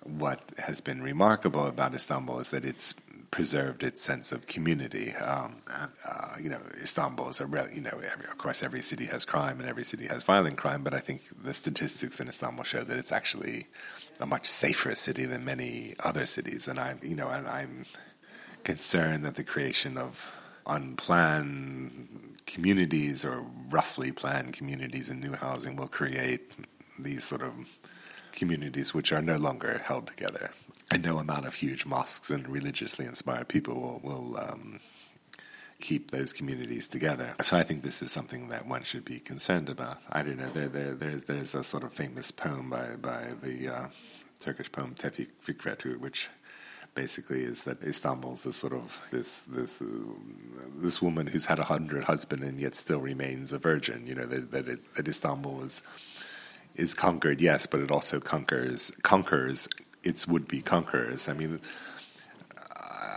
what 0.03 0.41
has 0.57 0.81
been 0.81 1.01
remarkable 1.01 1.65
about 1.65 1.93
Istanbul 1.93 2.39
is 2.39 2.49
that 2.49 2.65
it's 2.65 2.93
preserved 3.31 3.83
its 3.83 4.01
sense 4.01 4.31
of 4.31 4.47
community. 4.47 5.13
Um, 5.15 5.57
uh, 5.71 6.35
you 6.41 6.49
know, 6.49 6.61
Istanbul 6.81 7.29
is 7.29 7.39
a 7.39 7.45
re- 7.45 7.71
you 7.73 7.81
know, 7.81 7.99
every, 8.11 8.25
of 8.25 8.37
course, 8.37 8.63
every 8.63 8.81
city 8.81 9.05
has 9.05 9.25
crime 9.25 9.59
and 9.59 9.69
every 9.69 9.83
city 9.83 10.07
has 10.07 10.23
violent 10.23 10.57
crime, 10.57 10.83
but 10.83 10.93
I 10.93 10.99
think 10.99 11.21
the 11.43 11.53
statistics 11.53 12.19
in 12.19 12.27
Istanbul 12.27 12.63
show 12.63 12.81
that 12.81 12.97
it's 12.97 13.11
actually 13.11 13.67
a 14.19 14.25
much 14.25 14.47
safer 14.47 14.95
city 14.95 15.25
than 15.25 15.45
many 15.45 15.95
other 15.99 16.25
cities, 16.25 16.67
and 16.67 16.79
I'm 16.79 16.99
you 17.03 17.15
know, 17.15 17.29
and 17.29 17.47
I'm 17.47 17.85
concerned 18.63 19.23
that 19.25 19.35
the 19.35 19.43
creation 19.43 19.97
of 19.97 20.31
unplanned 20.65 22.37
communities 22.45 23.23
or 23.23 23.45
roughly 23.69 24.11
planned 24.11 24.53
communities 24.53 25.09
in 25.09 25.19
new 25.19 25.33
housing 25.33 25.75
will 25.75 25.87
create 25.87 26.51
these 26.97 27.23
sort 27.23 27.41
of 27.41 27.53
communities 28.31 28.93
which 28.93 29.11
are 29.11 29.21
no 29.21 29.37
longer 29.37 29.81
held 29.83 30.07
together. 30.07 30.51
And 30.91 31.03
no 31.03 31.19
amount 31.19 31.45
of 31.45 31.53
huge 31.53 31.85
mosques 31.85 32.29
and 32.31 32.47
religiously 32.47 33.05
inspired 33.05 33.47
people 33.47 33.75
will, 33.75 33.99
will 34.03 34.37
um, 34.37 34.79
keep 35.79 36.11
those 36.11 36.33
communities 36.33 36.87
together. 36.87 37.35
So 37.41 37.57
I 37.57 37.63
think 37.63 37.83
this 37.83 38.01
is 38.01 38.11
something 38.11 38.49
that 38.49 38.67
one 38.67 38.83
should 38.83 39.05
be 39.05 39.19
concerned 39.19 39.69
about. 39.69 39.99
I 40.11 40.23
don't 40.23 40.37
know. 40.37 40.49
There, 40.49 40.67
there, 40.67 40.93
there 40.93 41.15
there's 41.17 41.55
a 41.55 41.63
sort 41.63 41.83
of 41.83 41.93
famous 41.93 42.31
poem 42.31 42.69
by 42.69 42.95
by 42.95 43.33
the 43.41 43.69
uh, 43.69 43.87
Turkish 44.39 44.71
poem 44.71 44.95
Tevfik 44.95 45.29
Fikret, 45.45 45.99
which 45.99 46.29
basically 46.95 47.43
is 47.43 47.63
that 47.63 47.83
Istanbul 47.83 48.33
is 48.33 48.43
this 48.43 48.57
sort 48.57 48.73
of 48.73 48.99
this 49.11 49.41
this 49.41 49.81
uh, 49.81 49.85
this 50.77 51.01
woman 51.01 51.27
who's 51.27 51.45
had 51.45 51.59
a 51.59 51.65
hundred 51.65 52.05
husbands 52.05 52.45
and 52.45 52.59
yet 52.59 52.75
still 52.75 52.99
remains 52.99 53.53
a 53.53 53.57
virgin. 53.57 54.07
You 54.07 54.15
know 54.15 54.25
that 54.25 54.51
that, 54.51 54.67
it, 54.67 54.95
that 54.95 55.07
Istanbul 55.07 55.63
is 55.63 55.81
is 56.75 56.93
conquered, 56.93 57.41
yes, 57.41 57.65
but 57.65 57.79
it 57.79 57.91
also 57.91 58.19
conquers 58.19 58.91
conquers 59.01 59.67
its 60.03 60.27
would 60.27 60.47
be 60.47 60.61
conquerors. 60.61 61.27
I 61.27 61.33
mean, 61.33 61.59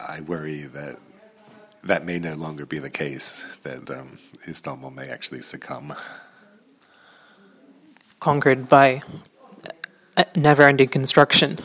I 0.09 0.21
worry 0.21 0.62
that 0.62 0.99
that 1.85 2.05
may 2.05 2.18
no 2.18 2.35
longer 2.35 2.64
be 2.66 2.79
the 2.79 2.90
case, 2.90 3.45
that 3.62 3.90
um, 3.90 4.18
Istanbul 4.47 4.90
may 4.90 5.09
actually 5.09 5.42
succumb. 5.42 5.95
Conquered 8.21 8.68
by 8.68 9.01
never 10.37 10.62
ending 10.62 10.88
construction. 10.88 11.59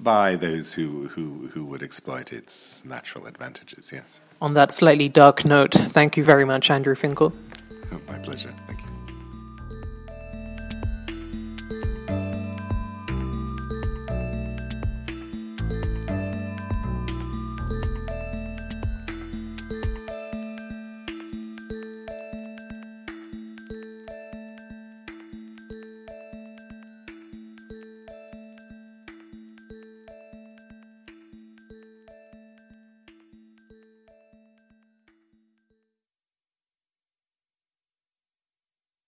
By 0.00 0.36
those 0.36 0.74
who, 0.74 1.08
who, 1.08 1.50
who 1.52 1.64
would 1.66 1.82
exploit 1.82 2.32
its 2.32 2.84
natural 2.84 3.26
advantages, 3.26 3.92
yes. 3.92 4.18
On 4.40 4.54
that 4.54 4.72
slightly 4.72 5.08
dark 5.08 5.44
note, 5.44 5.74
thank 5.74 6.16
you 6.16 6.24
very 6.24 6.44
much, 6.44 6.70
Andrew 6.70 6.94
Finkel. 6.94 7.32
My 8.08 8.18
pleasure. 8.18 8.54